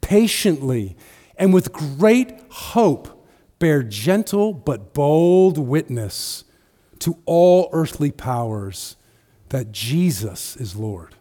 patiently, 0.00 0.96
and 1.38 1.54
with 1.54 1.72
great 1.72 2.32
hope 2.50 3.24
bear 3.60 3.84
gentle 3.84 4.52
but 4.52 4.92
bold 4.92 5.56
witness 5.56 6.42
to 6.98 7.18
all 7.26 7.68
earthly 7.72 8.10
powers 8.10 8.96
that 9.50 9.70
Jesus 9.70 10.56
is 10.56 10.74
Lord. 10.74 11.14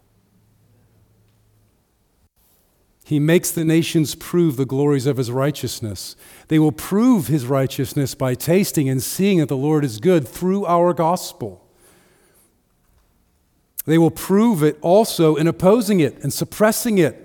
He 3.04 3.20
makes 3.20 3.52
the 3.52 3.64
nations 3.64 4.16
prove 4.16 4.58
the 4.58 4.66
glories 4.66 5.06
of 5.06 5.18
his 5.18 5.30
righteousness. 5.30 6.16
They 6.48 6.58
will 6.58 6.72
prove 6.72 7.28
his 7.28 7.46
righteousness 7.46 8.16
by 8.16 8.34
tasting 8.34 8.90
and 8.90 9.04
seeing 9.04 9.38
that 9.38 9.50
the 9.50 9.56
Lord 9.56 9.86
is 9.86 10.00
good 10.00 10.28
through 10.28 10.66
our 10.66 10.96
gospel. 10.96 11.65
They 13.86 13.98
will 13.98 14.12
prove 14.12 14.64
it 14.64 14.78
also 14.82 15.36
in 15.36 15.48
opposing 15.48 16.00
it 16.00 16.22
and 16.24 16.34
suppressing 16.34 16.98
it 16.98 17.22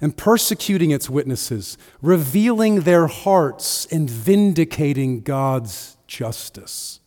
and 0.00 0.16
persecuting 0.16 0.90
its 0.90 1.08
witnesses, 1.08 1.78
revealing 2.02 2.80
their 2.80 3.06
hearts 3.06 3.86
and 3.86 4.10
vindicating 4.10 5.22
God's 5.22 5.96
justice. 6.06 7.00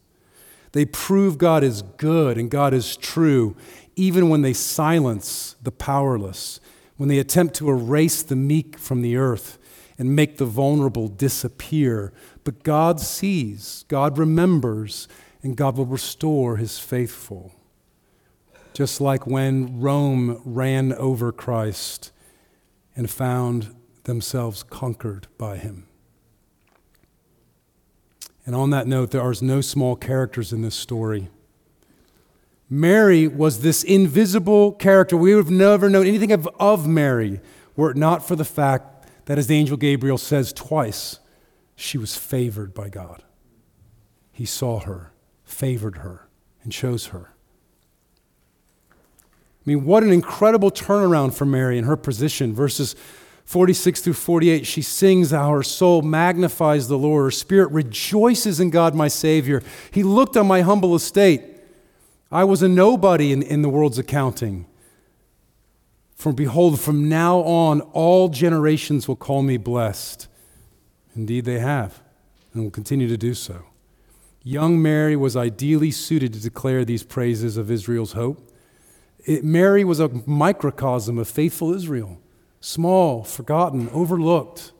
They 0.71 0.85
prove 0.85 1.37
God 1.37 1.63
is 1.63 1.81
good 1.81 2.37
and 2.37 2.49
God 2.49 2.73
is 2.73 2.95
true, 2.95 3.55
even 3.95 4.29
when 4.29 4.41
they 4.41 4.53
silence 4.53 5.55
the 5.61 5.71
powerless, 5.71 6.59
when 6.97 7.09
they 7.09 7.19
attempt 7.19 7.55
to 7.55 7.69
erase 7.69 8.23
the 8.23 8.35
meek 8.35 8.77
from 8.77 9.01
the 9.01 9.17
earth 9.17 9.57
and 9.97 10.15
make 10.15 10.37
the 10.37 10.45
vulnerable 10.45 11.07
disappear. 11.07 12.13
But 12.43 12.63
God 12.63 12.99
sees, 12.99 13.83
God 13.87 14.17
remembers, 14.17 15.07
and 15.43 15.57
God 15.57 15.77
will 15.77 15.85
restore 15.85 16.57
his 16.57 16.79
faithful. 16.79 17.53
Just 18.73 19.01
like 19.01 19.27
when 19.27 19.79
Rome 19.79 20.41
ran 20.45 20.93
over 20.93 21.31
Christ 21.31 22.11
and 22.95 23.09
found 23.09 23.75
themselves 24.03 24.63
conquered 24.63 25.27
by 25.37 25.57
him. 25.57 25.87
And 28.45 28.55
on 28.55 28.71
that 28.71 28.87
note, 28.87 29.11
there 29.11 29.21
are 29.21 29.33
no 29.41 29.61
small 29.61 29.95
characters 29.95 30.51
in 30.51 30.61
this 30.61 30.75
story. 30.75 31.29
Mary 32.69 33.27
was 33.27 33.61
this 33.61 33.83
invisible 33.83 34.71
character. 34.73 35.17
We 35.17 35.35
would 35.35 35.45
have 35.45 35.51
never 35.51 35.89
known 35.89 36.07
anything 36.07 36.31
of, 36.31 36.47
of 36.59 36.87
Mary 36.87 37.41
were 37.75 37.91
it 37.91 37.97
not 37.97 38.27
for 38.27 38.35
the 38.35 38.45
fact 38.45 39.07
that, 39.25 39.37
as 39.37 39.47
the 39.47 39.55
angel 39.55 39.77
Gabriel 39.77 40.17
says 40.17 40.51
twice, 40.51 41.19
she 41.75 41.97
was 41.97 42.15
favored 42.15 42.73
by 42.73 42.89
God. 42.89 43.23
He 44.31 44.45
saw 44.45 44.79
her, 44.79 45.13
favored 45.43 45.97
her, 45.99 46.27
and 46.63 46.71
chose 46.71 47.07
her. 47.07 47.33
I 49.65 49.69
mean, 49.69 49.85
what 49.85 50.03
an 50.03 50.11
incredible 50.11 50.71
turnaround 50.71 51.33
for 51.33 51.45
Mary 51.45 51.77
in 51.77 51.83
her 51.83 51.97
position. 51.97 52.53
Verses 52.53 52.95
46 53.45 54.01
through 54.01 54.13
48, 54.13 54.65
she 54.65 54.81
sings 54.81 55.31
how 55.31 55.49
her 55.49 55.63
soul 55.63 56.01
magnifies 56.01 56.87
the 56.87 56.97
Lord. 56.97 57.25
Her 57.25 57.31
spirit 57.31 57.71
rejoices 57.71 58.59
in 58.59 58.69
God, 58.69 58.93
my 58.93 59.07
Savior. 59.07 59.63
He 59.91 60.03
looked 60.03 60.37
on 60.37 60.47
my 60.47 60.61
humble 60.61 60.95
estate. 60.95 61.41
I 62.31 62.43
was 62.43 62.61
a 62.61 62.69
nobody 62.69 63.31
in, 63.31 63.41
in 63.41 63.63
the 63.63 63.69
world's 63.69 63.97
accounting. 63.97 64.67
For 66.15 66.31
behold, 66.31 66.79
from 66.79 67.09
now 67.09 67.39
on, 67.39 67.81
all 67.81 68.29
generations 68.29 69.07
will 69.07 69.15
call 69.15 69.41
me 69.41 69.57
blessed. 69.57 70.27
Indeed, 71.15 71.45
they 71.45 71.59
have, 71.59 72.01
and 72.53 72.63
will 72.63 72.71
continue 72.71 73.07
to 73.07 73.17
do 73.17 73.33
so. 73.33 73.63
Young 74.43 74.81
Mary 74.81 75.15
was 75.15 75.35
ideally 75.35 75.91
suited 75.91 76.33
to 76.33 76.39
declare 76.39 76.85
these 76.85 77.03
praises 77.03 77.57
of 77.57 77.71
Israel's 77.71 78.13
hope. 78.13 78.51
It, 79.29 79.43
Mary 79.43 79.83
was 79.83 79.99
a 79.99 80.09
microcosm 80.25 81.19
of 81.19 81.27
faithful 81.27 81.71
Israel 81.71 82.19
small, 82.61 83.23
forgotten, 83.23 83.87
overlooked, 83.93 84.73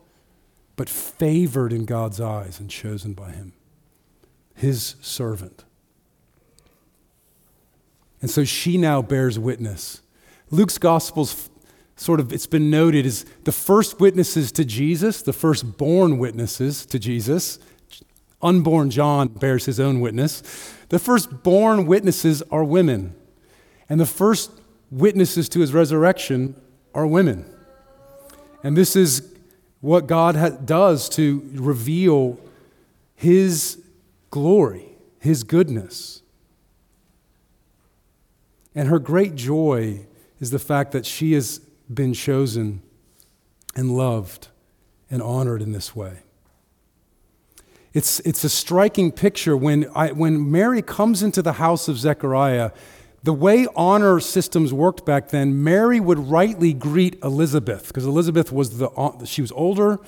but 0.74 0.88
favored 0.88 1.72
in 1.72 1.84
God's 1.84 2.20
eyes 2.20 2.58
and 2.58 2.68
chosen 2.68 3.14
by 3.14 3.30
Him, 3.30 3.52
His 4.54 4.96
servant. 5.00 5.64
And 8.20 8.28
so 8.28 8.44
she 8.44 8.76
now 8.76 9.00
bears 9.02 9.38
witness. 9.38 10.02
Luke's 10.50 10.78
gospel's 10.78 11.48
sort 11.94 12.18
of, 12.18 12.32
it's 12.32 12.48
been 12.48 12.70
noted, 12.70 13.06
is 13.06 13.24
the 13.44 13.52
first 13.52 14.00
witnesses 14.00 14.50
to 14.52 14.64
Jesus, 14.64 15.22
the 15.22 15.32
first-born 15.32 16.18
witnesses 16.18 16.84
to 16.86 16.98
Jesus. 16.98 17.60
Unborn 18.42 18.90
John 18.90 19.28
bears 19.28 19.64
his 19.64 19.78
own 19.78 20.00
witness. 20.00 20.42
The 20.88 20.98
first-born 20.98 21.86
witnesses 21.86 22.42
are 22.50 22.64
women. 22.64 23.14
And 23.90 24.00
the 24.00 24.06
first 24.06 24.50
witnesses 24.90 25.48
to 25.50 25.60
his 25.60 25.74
resurrection 25.74 26.54
are 26.94 27.06
women. 27.06 27.44
And 28.62 28.76
this 28.76 28.96
is 28.96 29.30
what 29.80 30.06
God 30.06 30.36
ha- 30.36 30.50
does 30.50 31.08
to 31.10 31.48
reveal 31.54 32.38
His 33.14 33.82
glory, 34.30 34.96
His 35.18 35.42
goodness. 35.42 36.22
And 38.74 38.88
her 38.88 38.98
great 38.98 39.34
joy 39.34 40.06
is 40.38 40.50
the 40.50 40.58
fact 40.58 40.92
that 40.92 41.06
she 41.06 41.32
has 41.32 41.58
been 41.92 42.12
chosen 42.12 42.82
and 43.74 43.96
loved 43.96 44.48
and 45.10 45.22
honored 45.22 45.62
in 45.62 45.72
this 45.72 45.96
way. 45.96 46.18
It's, 47.92 48.20
it's 48.20 48.44
a 48.44 48.48
striking 48.48 49.10
picture 49.10 49.56
when, 49.56 49.90
I, 49.96 50.12
when 50.12 50.48
Mary 50.48 50.80
comes 50.80 51.24
into 51.24 51.42
the 51.42 51.54
house 51.54 51.88
of 51.88 51.98
Zechariah 51.98 52.70
the 53.22 53.32
way 53.32 53.66
honor 53.76 54.18
systems 54.20 54.72
worked 54.72 55.04
back 55.04 55.28
then, 55.28 55.62
Mary 55.62 56.00
would 56.00 56.18
rightly 56.18 56.72
greet 56.72 57.18
Elizabeth 57.22 57.88
because 57.88 58.06
Elizabeth 58.06 58.50
was 58.50 58.78
the 58.78 58.88
uh, 58.90 59.24
she 59.24 59.42
was 59.42 59.52
older, 59.52 59.98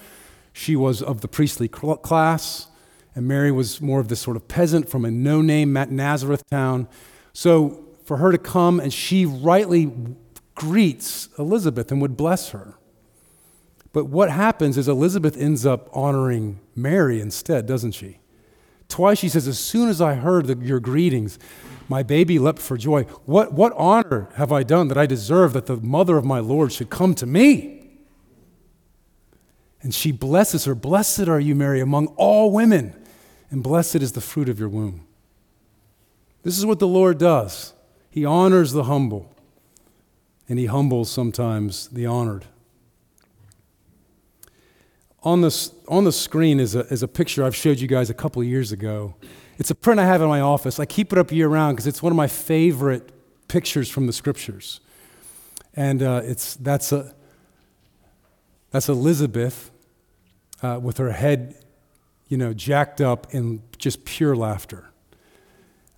she 0.52 0.76
was 0.76 1.02
of 1.02 1.20
the 1.20 1.28
priestly 1.28 1.68
class, 1.68 2.68
and 3.14 3.28
Mary 3.28 3.52
was 3.52 3.80
more 3.80 4.00
of 4.00 4.08
this 4.08 4.20
sort 4.20 4.36
of 4.36 4.48
peasant 4.48 4.88
from 4.88 5.04
a 5.04 5.10
no-name 5.10 5.72
Nazareth 5.72 6.42
town. 6.50 6.88
So 7.34 7.84
for 8.04 8.16
her 8.16 8.32
to 8.32 8.38
come 8.38 8.80
and 8.80 8.92
she 8.92 9.26
rightly 9.26 9.92
greets 10.54 11.28
Elizabeth 11.38 11.92
and 11.92 12.00
would 12.00 12.16
bless 12.16 12.50
her. 12.50 12.74
But 13.92 14.06
what 14.06 14.30
happens 14.30 14.78
is 14.78 14.88
Elizabeth 14.88 15.36
ends 15.36 15.66
up 15.66 15.90
honoring 15.92 16.60
Mary 16.74 17.20
instead, 17.20 17.66
doesn't 17.66 17.92
she? 17.92 18.21
Twice 18.92 19.20
she 19.20 19.30
says, 19.30 19.48
As 19.48 19.58
soon 19.58 19.88
as 19.88 20.02
I 20.02 20.14
heard 20.14 20.46
the, 20.46 20.56
your 20.58 20.78
greetings, 20.78 21.38
my 21.88 22.02
baby 22.02 22.38
leapt 22.38 22.58
for 22.58 22.76
joy. 22.76 23.04
What, 23.24 23.54
what 23.54 23.72
honor 23.74 24.28
have 24.34 24.52
I 24.52 24.64
done 24.64 24.88
that 24.88 24.98
I 24.98 25.06
deserve 25.06 25.54
that 25.54 25.64
the 25.64 25.78
mother 25.78 26.18
of 26.18 26.26
my 26.26 26.40
Lord 26.40 26.74
should 26.74 26.90
come 26.90 27.14
to 27.14 27.24
me? 27.24 27.88
And 29.80 29.94
she 29.94 30.12
blesses 30.12 30.66
her. 30.66 30.74
Blessed 30.74 31.26
are 31.26 31.40
you, 31.40 31.54
Mary, 31.54 31.80
among 31.80 32.08
all 32.18 32.52
women, 32.52 32.94
and 33.50 33.62
blessed 33.62 33.96
is 33.96 34.12
the 34.12 34.20
fruit 34.20 34.50
of 34.50 34.60
your 34.60 34.68
womb. 34.68 35.06
This 36.42 36.58
is 36.58 36.66
what 36.66 36.78
the 36.78 36.86
Lord 36.86 37.16
does. 37.16 37.72
He 38.10 38.26
honors 38.26 38.72
the 38.72 38.84
humble, 38.84 39.34
and 40.50 40.58
he 40.58 40.66
humbles 40.66 41.10
sometimes 41.10 41.88
the 41.88 42.04
honored. 42.04 42.44
On 45.22 45.40
the, 45.40 45.70
on 45.88 46.04
the 46.04 46.12
screen 46.12 46.58
is 46.58 46.74
a, 46.74 46.80
is 46.86 47.02
a 47.02 47.08
picture 47.08 47.44
I've 47.44 47.56
showed 47.56 47.78
you 47.78 47.88
guys 47.88 48.10
a 48.10 48.14
couple 48.14 48.42
of 48.42 48.48
years 48.48 48.72
ago 48.72 49.14
it's 49.58 49.70
a 49.70 49.74
print 49.74 50.00
I 50.00 50.06
have 50.06 50.20
in 50.20 50.28
my 50.28 50.40
office. 50.40 50.80
I 50.80 50.86
keep 50.86 51.12
it 51.12 51.18
up 51.18 51.30
year 51.30 51.46
round 51.46 51.76
because 51.76 51.86
it's 51.86 52.02
one 52.02 52.10
of 52.10 52.16
my 52.16 52.26
favorite 52.26 53.12
pictures 53.46 53.88
from 53.88 54.08
the 54.08 54.12
scriptures. 54.12 54.80
And 55.74 56.02
uh, 56.02 56.22
it's, 56.24 56.54
that's, 56.54 56.90
a, 56.90 57.14
that's 58.70 58.88
Elizabeth 58.88 59.70
uh, 60.62 60.80
with 60.82 60.98
her 60.98 61.12
head, 61.12 61.64
you 62.28 62.36
know, 62.36 62.52
jacked 62.52 63.00
up 63.00 63.32
in 63.32 63.62
just 63.78 64.04
pure 64.04 64.34
laughter. 64.34 64.90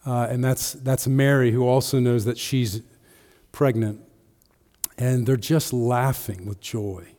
Uh, 0.04 0.26
and 0.28 0.44
that's, 0.44 0.74
that's 0.74 1.06
Mary, 1.06 1.50
who 1.50 1.66
also 1.66 1.98
knows 1.98 2.26
that 2.26 2.36
she's 2.36 2.82
pregnant. 3.50 4.00
And 4.98 5.26
they're 5.26 5.36
just 5.36 5.72
laughing 5.72 6.44
with 6.44 6.60
joy. 6.60 7.13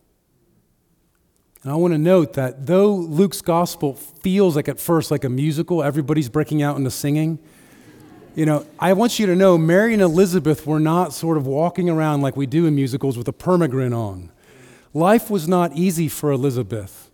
And 1.65 1.71
I 1.71 1.77
want 1.77 1.95
to 1.95 1.97
note 1.97 2.33
that 2.33 2.67
though 2.67 2.93
Luke's 2.93 3.41
gospel 3.41 3.95
feels 3.95 4.55
like 4.55 4.69
at 4.69 4.79
first 4.79 5.09
like 5.09 5.23
a 5.23 5.29
musical, 5.29 5.81
everybody's 5.81 6.29
breaking 6.29 6.61
out 6.61 6.77
into 6.77 6.91
singing. 6.91 7.39
You 8.35 8.45
know, 8.45 8.67
I 8.77 8.93
want 8.93 9.17
you 9.17 9.25
to 9.25 9.35
know 9.35 9.57
Mary 9.57 9.93
and 9.93 10.01
Elizabeth 10.01 10.67
were 10.67 10.79
not 10.79 11.11
sort 11.11 11.37
of 11.37 11.47
walking 11.47 11.89
around 11.89 12.21
like 12.21 12.37
we 12.37 12.45
do 12.45 12.67
in 12.67 12.75
musicals 12.75 13.17
with 13.17 13.27
a 13.27 13.33
permagrin 13.33 13.93
on. 13.93 14.29
Life 14.93 15.31
was 15.31 15.47
not 15.47 15.75
easy 15.75 16.07
for 16.07 16.31
Elizabeth. 16.31 17.09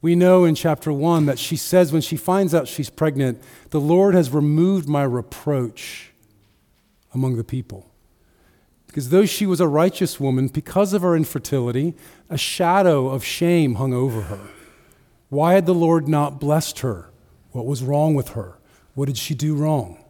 We 0.00 0.16
know 0.16 0.46
in 0.46 0.54
chapter 0.54 0.90
1 0.90 1.26
that 1.26 1.38
she 1.38 1.56
says 1.56 1.92
when 1.92 2.00
she 2.00 2.16
finds 2.16 2.54
out 2.54 2.68
she's 2.68 2.88
pregnant, 2.88 3.38
the 3.68 3.82
Lord 3.82 4.14
has 4.14 4.30
removed 4.30 4.88
my 4.88 5.02
reproach 5.02 6.12
among 7.12 7.36
the 7.36 7.44
people. 7.44 7.89
Because 8.90 9.10
though 9.10 9.24
she 9.24 9.46
was 9.46 9.60
a 9.60 9.68
righteous 9.68 10.18
woman, 10.18 10.48
because 10.48 10.92
of 10.92 11.02
her 11.02 11.14
infertility, 11.14 11.94
a 12.28 12.36
shadow 12.36 13.08
of 13.08 13.22
shame 13.22 13.76
hung 13.76 13.94
over 13.94 14.22
her. 14.22 14.40
Why 15.28 15.54
had 15.54 15.64
the 15.64 15.74
Lord 15.74 16.08
not 16.08 16.40
blessed 16.40 16.80
her? 16.80 17.08
What 17.52 17.66
was 17.66 17.84
wrong 17.84 18.16
with 18.16 18.30
her? 18.30 18.58
What 18.94 19.06
did 19.06 19.16
she 19.16 19.32
do 19.32 19.54
wrong? 19.54 20.04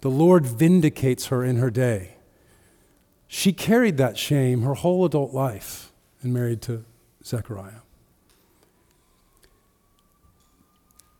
The 0.00 0.08
Lord 0.08 0.46
vindicates 0.46 1.26
her 1.26 1.44
in 1.44 1.56
her 1.56 1.70
day. 1.70 2.16
She 3.28 3.52
carried 3.52 3.98
that 3.98 4.16
shame 4.16 4.62
her 4.62 4.72
whole 4.72 5.04
adult 5.04 5.34
life 5.34 5.92
and 6.22 6.32
married 6.32 6.62
to 6.62 6.82
Zechariah. 7.22 7.82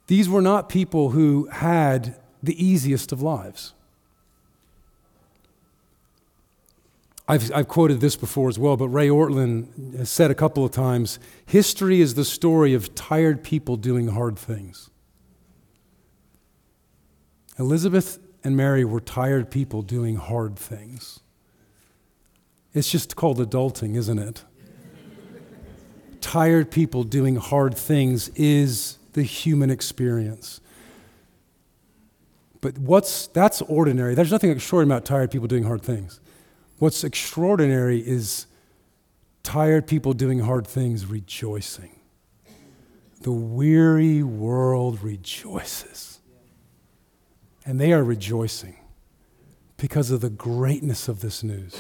These 0.07 0.31
were 0.31 0.41
not 0.41 0.71
people 0.71 1.11
who 1.11 1.49
had 1.49 2.17
the 2.43 2.65
easiest 2.65 3.13
of 3.13 3.21
lives. 3.21 3.75
I've, 7.29 7.53
I've 7.53 7.69
quoted 7.69 8.01
this 8.01 8.15
before 8.15 8.49
as 8.49 8.59
well, 8.59 8.77
but 8.77 8.89
Ray 8.89 9.09
Ortlund 9.09 9.97
has 9.97 10.11
said 10.11 10.31
a 10.31 10.35
couple 10.35 10.65
of 10.65 10.71
times 10.71 11.19
history 11.45 12.01
is 12.01 12.15
the 12.15 12.25
story 12.25 12.73
of 12.73 12.95
tired 12.95 13.43
people 13.43 13.77
doing 13.77 14.09
hard 14.09 14.39
things. 14.39 14.91
Elizabeth 17.59 18.19
and 18.45 18.57
Mary 18.57 18.85
were 18.85 19.01
tired 19.01 19.51
people 19.51 19.83
doing 19.83 20.17
hard 20.17 20.57
things. 20.57 21.21
It's 22.75 22.91
just 22.91 23.17
called 23.17 23.39
adulting, 23.39 23.97
isn't 23.97 24.19
it? 24.19 24.45
tired 26.27 26.73
people 26.73 27.05
doing 27.05 27.37
hard 27.37 27.77
things 27.77 28.29
is 28.31 28.99
the 29.13 29.23
human 29.23 29.71
experience. 29.71 30.61
But 32.61 32.77
what's 32.79 33.29
that's 33.29 33.63
ordinary. 33.63 34.17
There's 34.17 34.33
nothing 34.33 34.51
extraordinary 34.51 34.97
about 34.97 35.07
tired 35.07 35.31
people 35.31 35.47
doing 35.47 35.63
hard 35.63 35.83
things. 35.83 36.19
What's 36.79 37.05
extraordinary 37.05 38.01
is 38.01 38.47
tired 39.43 39.87
people 39.87 40.13
doing 40.13 40.41
hard 40.41 40.67
things 40.67 41.07
rejoicing. 41.07 42.01
The 43.23 43.33
weary 43.33 44.23
world 44.23 45.03
rejoices. 45.03 46.21
And 47.65 47.81
they 47.81 47.93
are 47.93 48.05
rejoicing 48.05 48.77
because 49.77 50.11
of 50.11 50.21
the 50.21 50.31
greatness 50.31 51.09
of 51.09 51.21
this 51.21 51.43
news. 51.43 51.75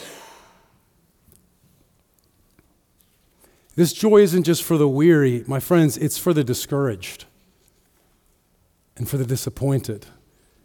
This 3.74 3.92
joy 3.92 4.22
isn't 4.22 4.44
just 4.44 4.62
for 4.62 4.78
the 4.78 4.88
weary, 4.88 5.44
my 5.46 5.60
friends, 5.60 5.98
it's 5.98 6.16
for 6.16 6.32
the 6.32 6.42
discouraged 6.42 7.26
and 8.96 9.08
for 9.08 9.18
the 9.18 9.26
disappointed 9.26 10.06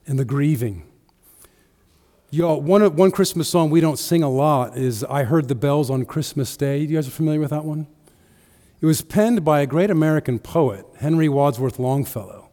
and 0.07 0.17
the 0.17 0.25
grieving. 0.25 0.90
Y'all, 2.33 2.61
one, 2.61 2.95
one 2.95 3.11
Christmas 3.11 3.49
song 3.49 3.69
we 3.69 3.81
don't 3.81 3.99
sing 3.99 4.23
a 4.23 4.29
lot 4.29 4.77
is 4.77 5.03
I 5.03 5.23
Heard 5.23 5.49
the 5.49 5.55
Bells 5.55 5.89
on 5.89 6.05
Christmas 6.05 6.55
Day. 6.55 6.79
You 6.79 6.95
guys 6.95 7.07
are 7.07 7.11
familiar 7.11 7.41
with 7.41 7.49
that 7.49 7.65
one? 7.65 7.87
It 8.79 8.85
was 8.85 9.01
penned 9.01 9.43
by 9.43 9.59
a 9.59 9.65
great 9.65 9.89
American 9.89 10.39
poet, 10.39 10.85
Henry 10.99 11.27
Wadsworth 11.27 11.77
Longfellow. 11.77 12.49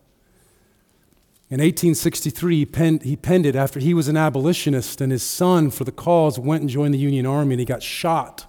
In 1.48 1.60
1863, 1.60 2.56
he 2.56 2.66
penned, 2.66 3.02
he 3.04 3.16
penned 3.16 3.46
it 3.46 3.54
after 3.54 3.78
he 3.78 3.94
was 3.94 4.08
an 4.08 4.16
abolitionist, 4.16 5.00
and 5.00 5.12
his 5.12 5.22
son, 5.22 5.70
for 5.70 5.84
the 5.84 5.92
cause, 5.92 6.38
went 6.38 6.62
and 6.62 6.68
joined 6.68 6.92
the 6.92 6.98
Union 6.98 7.24
Army, 7.24 7.54
and 7.54 7.60
he 7.60 7.64
got 7.64 7.82
shot 7.82 8.46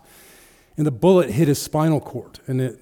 and 0.80 0.86
the 0.88 0.92
bullet 0.92 1.30
hit 1.30 1.50
his 1.50 1.62
spinal 1.62 2.00
cord. 2.00 2.40
And 2.48 2.62
it, 2.62 2.80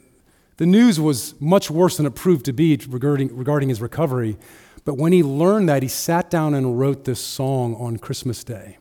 the 0.57 0.67
news 0.67 0.99
was 0.99 1.33
much 1.41 1.71
worse 1.71 1.97
than 1.97 2.05
it 2.05 2.13
proved 2.13 2.45
to 2.45 2.53
be 2.53 2.79
regarding, 2.87 3.35
regarding 3.35 3.69
his 3.69 3.81
recovery. 3.81 4.37
But 4.87 4.95
when 4.95 5.11
he 5.11 5.21
learned 5.21 5.67
that, 5.67 5.83
he 5.83 5.89
sat 5.89 6.29
down 6.29 6.53
and 6.53 6.79
wrote 6.79 7.03
this 7.03 7.19
song 7.19 7.75
on 7.75 7.97
Christmas 7.97 8.41
Day. 8.45 8.77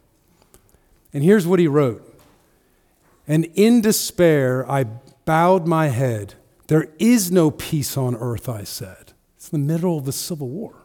And 1.12 1.24
here's 1.24 1.48
what 1.48 1.58
he 1.58 1.66
wrote 1.66 2.00
And 3.26 3.46
in 3.56 3.80
despair, 3.80 4.64
I 4.70 4.84
bowed 5.24 5.66
my 5.66 5.88
head. 5.88 6.34
There 6.68 6.90
is 7.00 7.32
no 7.32 7.50
peace 7.50 7.96
on 7.96 8.14
earth, 8.14 8.48
I 8.48 8.62
said. 8.62 9.14
It's 9.34 9.48
the 9.48 9.58
middle 9.58 9.98
of 9.98 10.04
the 10.04 10.12
Civil 10.12 10.48
War. 10.48 10.76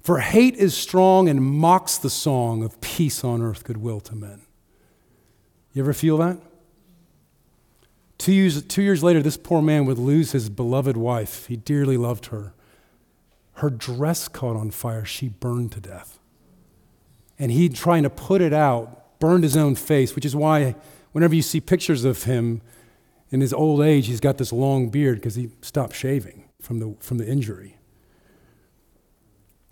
For 0.00 0.20
hate 0.20 0.54
is 0.54 0.76
strong 0.76 1.28
and 1.28 1.42
mocks 1.42 1.98
the 1.98 2.10
song 2.10 2.62
of 2.62 2.80
peace 2.80 3.24
on 3.24 3.42
earth, 3.42 3.64
goodwill 3.64 3.98
to 4.02 4.14
men. 4.14 4.42
You 5.72 5.82
ever 5.82 5.92
feel 5.92 6.18
that? 6.18 6.38
Two 8.18 8.32
years, 8.32 8.62
two 8.62 8.82
years 8.82 9.02
later, 9.02 9.20
this 9.20 9.36
poor 9.36 9.60
man 9.60 9.84
would 9.86 9.98
lose 9.98 10.30
his 10.30 10.48
beloved 10.48 10.96
wife. 10.96 11.46
He 11.46 11.56
dearly 11.56 11.96
loved 11.96 12.26
her. 12.26 12.53
Her 13.54 13.70
dress 13.70 14.28
caught 14.28 14.56
on 14.56 14.70
fire. 14.70 15.04
She 15.04 15.28
burned 15.28 15.72
to 15.72 15.80
death. 15.80 16.18
And 17.38 17.50
he, 17.50 17.68
trying 17.68 18.02
to 18.04 18.10
put 18.10 18.40
it 18.40 18.52
out, 18.52 19.18
burned 19.18 19.44
his 19.44 19.56
own 19.56 19.74
face, 19.74 20.14
which 20.14 20.24
is 20.24 20.36
why, 20.36 20.76
whenever 21.12 21.34
you 21.34 21.42
see 21.42 21.60
pictures 21.60 22.04
of 22.04 22.24
him 22.24 22.62
in 23.30 23.40
his 23.40 23.52
old 23.52 23.80
age, 23.80 24.06
he's 24.06 24.20
got 24.20 24.38
this 24.38 24.52
long 24.52 24.88
beard 24.88 25.16
because 25.16 25.34
he 25.34 25.50
stopped 25.60 25.94
shaving 25.94 26.48
from 26.60 26.78
the, 26.78 26.94
from 27.00 27.18
the 27.18 27.26
injury. 27.26 27.78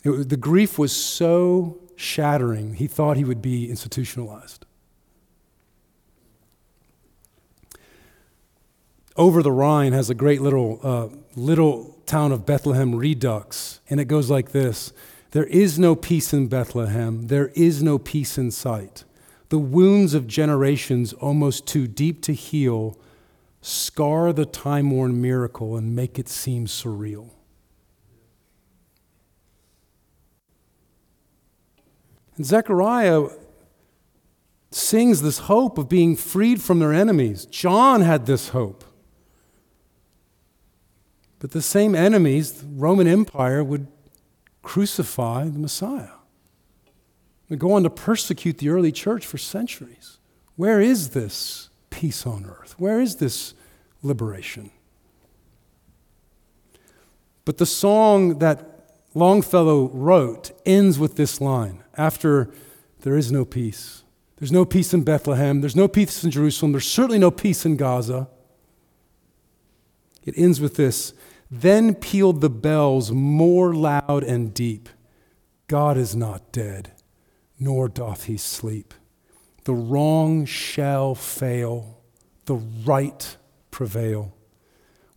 It, 0.05 0.29
the 0.29 0.37
grief 0.37 0.79
was 0.79 0.95
so 0.95 1.79
shattering, 1.97 2.75
he 2.75 2.87
thought 2.87 3.17
he 3.17 3.25
would 3.25 3.43
be 3.43 3.71
institutionalized. 3.71 4.67
Over 9.17 9.43
the 9.43 9.53
Rhine 9.53 9.93
has 9.93 10.11
a 10.11 10.15
great 10.15 10.41
little, 10.41 10.81
uh, 10.83 11.09
little 11.37 11.99
town 12.07 12.33
of 12.33 12.47
Bethlehem 12.47 12.95
redux, 12.95 13.81
and 13.91 14.01
it 14.01 14.07
goes 14.07 14.31
like 14.31 14.53
this 14.53 14.93
There 15.33 15.45
is 15.45 15.79
no 15.79 15.95
peace 15.95 16.33
in 16.33 16.49
Bethlehem, 16.49 17.27
there 17.29 17.49
is 17.49 17.83
no 17.83 17.99
peace 17.99 18.39
in 18.39 18.51
sight. 18.51 19.05
The 19.49 19.59
wounds 19.59 20.15
of 20.15 20.27
generations, 20.27 21.13
almost 21.13 21.67
too 21.67 21.87
deep 21.87 22.23
to 22.23 22.33
heal, 22.33 22.99
scar 23.61 24.33
the 24.33 24.47
time 24.47 24.91
worn 24.91 25.21
miracle 25.21 25.77
and 25.77 25.95
make 25.95 26.19
it 26.19 26.29
seem 26.29 26.67
surreal. 26.67 27.31
And 32.37 32.47
Zechariah 32.47 33.29
sings 34.71 35.21
this 35.21 35.41
hope 35.41 35.77
of 35.77 35.89
being 35.89 36.17
freed 36.17 36.63
from 36.63 36.79
their 36.79 36.95
enemies. 36.95 37.45
John 37.45 38.01
had 38.01 38.25
this 38.25 38.49
hope. 38.49 38.85
But 41.43 41.51
the 41.51 41.61
same 41.61 41.97
enemies, 41.97 42.53
the 42.53 42.67
Roman 42.69 43.09
Empire, 43.09 43.65
would 43.65 43.89
crucify 44.63 45.49
the 45.49 45.59
Messiah. 45.59 46.13
Would 47.49 47.59
go 47.59 47.73
on 47.73 47.83
to 47.83 47.91
persecute 47.91 48.59
the 48.59 48.69
early 48.69 48.93
church 48.93 49.27
for 49.27 49.39
centuries. 49.39 50.19
Where 50.55 50.81
is 50.81 51.11
this 51.11 51.69
peace 51.91 52.29
on 52.29 52.47
earth? 52.47 52.77
Where 52.79 53.01
is 53.01 53.17
this 53.17 53.55
liberation? 54.05 54.71
But 57.45 57.59
the 57.59 57.67
song 57.67 58.39
that 58.39 58.93
Longfellow 59.13 59.91
wrote 59.93 60.53
ends 60.65 60.97
with 60.97 61.17
this 61.17 61.41
line 61.41 61.83
after 61.97 62.51
there 63.01 63.17
is 63.17 63.33
no 63.33 63.45
peace. 63.45 64.05
There's 64.37 64.53
no 64.53 64.65
peace 64.65 64.95
in 64.95 65.03
Bethlehem. 65.03 65.61
There's 65.61 65.75
no 65.75 65.89
peace 65.89 66.23
in 66.23 66.31
Jerusalem. 66.31 66.71
There's 66.71 66.87
certainly 66.87 67.19
no 67.19 67.33
peace 67.33 67.67
in 67.67 67.77
Gaza. 67.77 68.29
It 70.25 70.35
ends 70.39 70.61
with 70.61 70.77
this 70.77 71.15
then 71.55 71.95
pealed 71.95 72.41
the 72.41 72.49
bells 72.49 73.13
more 73.13 73.75
loud 73.75 74.25
and 74.25 74.55
deep 74.55 74.89
God 75.69 75.99
is 75.99 76.17
not 76.17 76.51
dead, 76.53 76.93
nor 77.59 77.89
doth 77.89 78.25
he 78.25 78.37
sleep. 78.37 78.93
The 79.65 79.75
wrong 79.75 80.45
shall 80.45 81.15
fail, 81.15 82.01
the 82.47 82.57
right 82.57 83.37
prevail. 83.71 84.35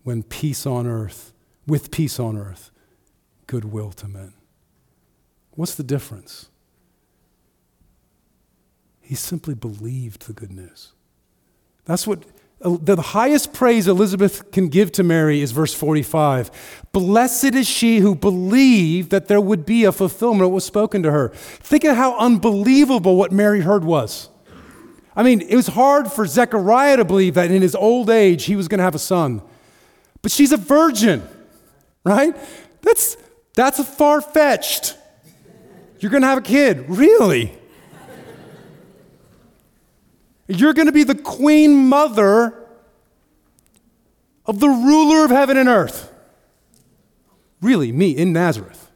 When 0.03 0.23
peace 0.23 0.65
on 0.65 0.87
earth, 0.87 1.33
with 1.67 1.89
peace 1.89 2.19
on 2.19 2.37
earth, 2.37 2.71
goodwill 3.47 3.91
to 3.91 4.07
men. 4.07 4.33
What's 5.51 5.75
the 5.75 5.83
difference? 5.83 6.49
He 9.01 9.15
simply 9.15 9.55
believed 9.55 10.27
the 10.27 10.33
good 10.33 10.51
news. 10.51 10.93
That's 11.85 12.05
what 12.05 12.23
Uh, 12.65 12.77
the 12.81 12.99
highest 12.99 13.53
praise 13.53 13.87
Elizabeth 13.87 14.51
can 14.51 14.69
give 14.69 14.91
to 14.93 15.03
Mary 15.03 15.41
is 15.41 15.51
verse 15.51 15.73
45. 15.73 16.49
Blessed 16.91 17.53
is 17.53 17.67
she 17.67 17.99
who 17.99 18.15
believed 18.15 19.11
that 19.11 19.27
there 19.27 19.39
would 19.39 19.67
be 19.67 19.83
a 19.83 19.91
fulfillment 19.91 20.41
of 20.41 20.49
what 20.49 20.55
was 20.55 20.65
spoken 20.65 21.03
to 21.03 21.11
her. 21.11 21.29
Think 21.29 21.83
of 21.83 21.95
how 21.95 22.17
unbelievable 22.17 23.17
what 23.17 23.31
Mary 23.31 23.61
heard 23.61 23.83
was. 23.83 24.29
I 25.15 25.21
mean, 25.21 25.41
it 25.41 25.55
was 25.55 25.67
hard 25.67 26.11
for 26.11 26.25
Zechariah 26.25 26.97
to 26.97 27.05
believe 27.05 27.35
that 27.35 27.51
in 27.51 27.61
his 27.61 27.75
old 27.75 28.09
age 28.09 28.45
he 28.45 28.55
was 28.55 28.67
going 28.67 28.79
to 28.79 28.83
have 28.83 28.95
a 28.95 28.99
son. 28.99 29.43
But 30.23 30.31
she's 30.31 30.51
a 30.51 30.57
virgin, 30.57 31.21
right? 32.03 32.35
That's, 32.81 33.15
that's 33.53 33.81
far 33.87 34.21
fetched. 34.21 34.97
You're 35.99 36.11
going 36.11 36.23
to 36.23 36.27
have 36.27 36.39
a 36.39 36.41
kid. 36.41 36.89
Really? 36.89 37.55
You're 40.47 40.73
going 40.73 40.85
to 40.85 40.91
be 40.91 41.03
the 41.03 41.15
queen 41.15 41.87
mother 41.87 42.53
of 44.45 44.59
the 44.59 44.69
ruler 44.69 45.25
of 45.25 45.31
heaven 45.31 45.57
and 45.57 45.67
earth. 45.67 46.11
Really, 47.61 47.91
me 47.91 48.11
in 48.11 48.31
Nazareth. 48.31 48.91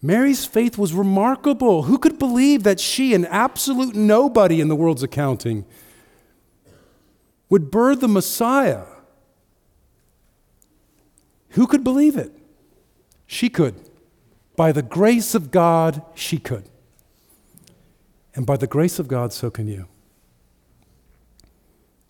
Mary's 0.00 0.44
faith 0.44 0.76
was 0.76 0.92
remarkable. 0.92 1.84
Who 1.84 1.98
could 1.98 2.18
believe 2.18 2.62
that 2.64 2.78
she, 2.78 3.14
an 3.14 3.24
absolute 3.24 3.94
nobody 3.94 4.60
in 4.60 4.68
the 4.68 4.76
world's 4.76 5.02
accounting, 5.02 5.64
would 7.48 7.70
birth 7.70 8.00
the 8.00 8.08
Messiah? 8.08 8.84
Who 11.50 11.66
could 11.66 11.82
believe 11.82 12.16
it? 12.16 12.32
She 13.26 13.48
could. 13.48 13.88
By 14.56 14.72
the 14.72 14.82
grace 14.82 15.34
of 15.34 15.50
God, 15.50 16.02
she 16.14 16.38
could. 16.38 16.68
And 18.34 18.46
by 18.46 18.56
the 18.56 18.66
grace 18.66 18.98
of 18.98 19.08
God, 19.08 19.32
so 19.32 19.50
can 19.50 19.68
you. 19.68 19.86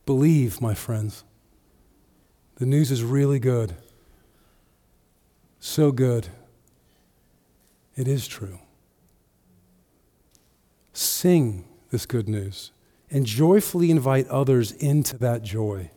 Believe, 0.07 0.61
my 0.61 0.75
friends. 0.75 1.25
The 2.57 2.67
news 2.67 2.91
is 2.91 3.03
really 3.03 3.39
good. 3.39 3.75
So 5.61 5.93
good. 5.93 6.29
It 7.97 8.09
is 8.09 8.27
true. 8.27 8.59
Sing 10.93 11.65
this 11.91 12.07
good 12.07 12.29
news 12.29 12.71
and 13.11 13.27
joyfully 13.27 13.91
invite 13.91 14.27
others 14.29 14.73
into 14.73 15.17
that 15.19 15.43
joy. 15.43 15.91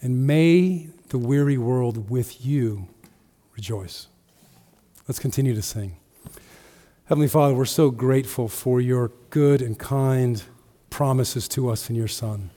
And 0.00 0.26
may 0.26 0.88
the 1.08 1.18
weary 1.18 1.58
world 1.58 2.10
with 2.10 2.44
you 2.44 2.88
rejoice. 3.54 4.08
Let's 5.06 5.18
continue 5.18 5.54
to 5.54 5.62
sing. 5.62 5.96
Heavenly 7.06 7.28
Father, 7.28 7.52
we're 7.52 7.66
so 7.66 7.90
grateful 7.90 8.48
for 8.48 8.80
your 8.80 9.12
good 9.28 9.60
and 9.60 9.78
kind 9.78 10.42
promises 10.88 11.46
to 11.48 11.68
us 11.68 11.90
in 11.90 11.96
your 11.96 12.08
Son. 12.08 12.48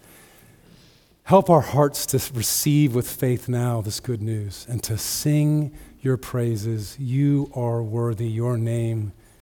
Help 1.23 1.49
our 1.49 1.59
hearts 1.59 2.05
to 2.05 2.33
receive 2.33 2.95
with 2.95 3.11
faith 3.11 3.49
now 3.49 3.81
this 3.81 3.99
good 3.99 4.21
news 4.21 4.65
and 4.69 4.81
to 4.83 4.97
sing 4.97 5.77
your 5.99 6.15
praises. 6.15 6.97
You 6.97 7.51
are 7.55 7.83
worthy. 7.83 8.29
Your 8.29 8.57
name 8.57 9.11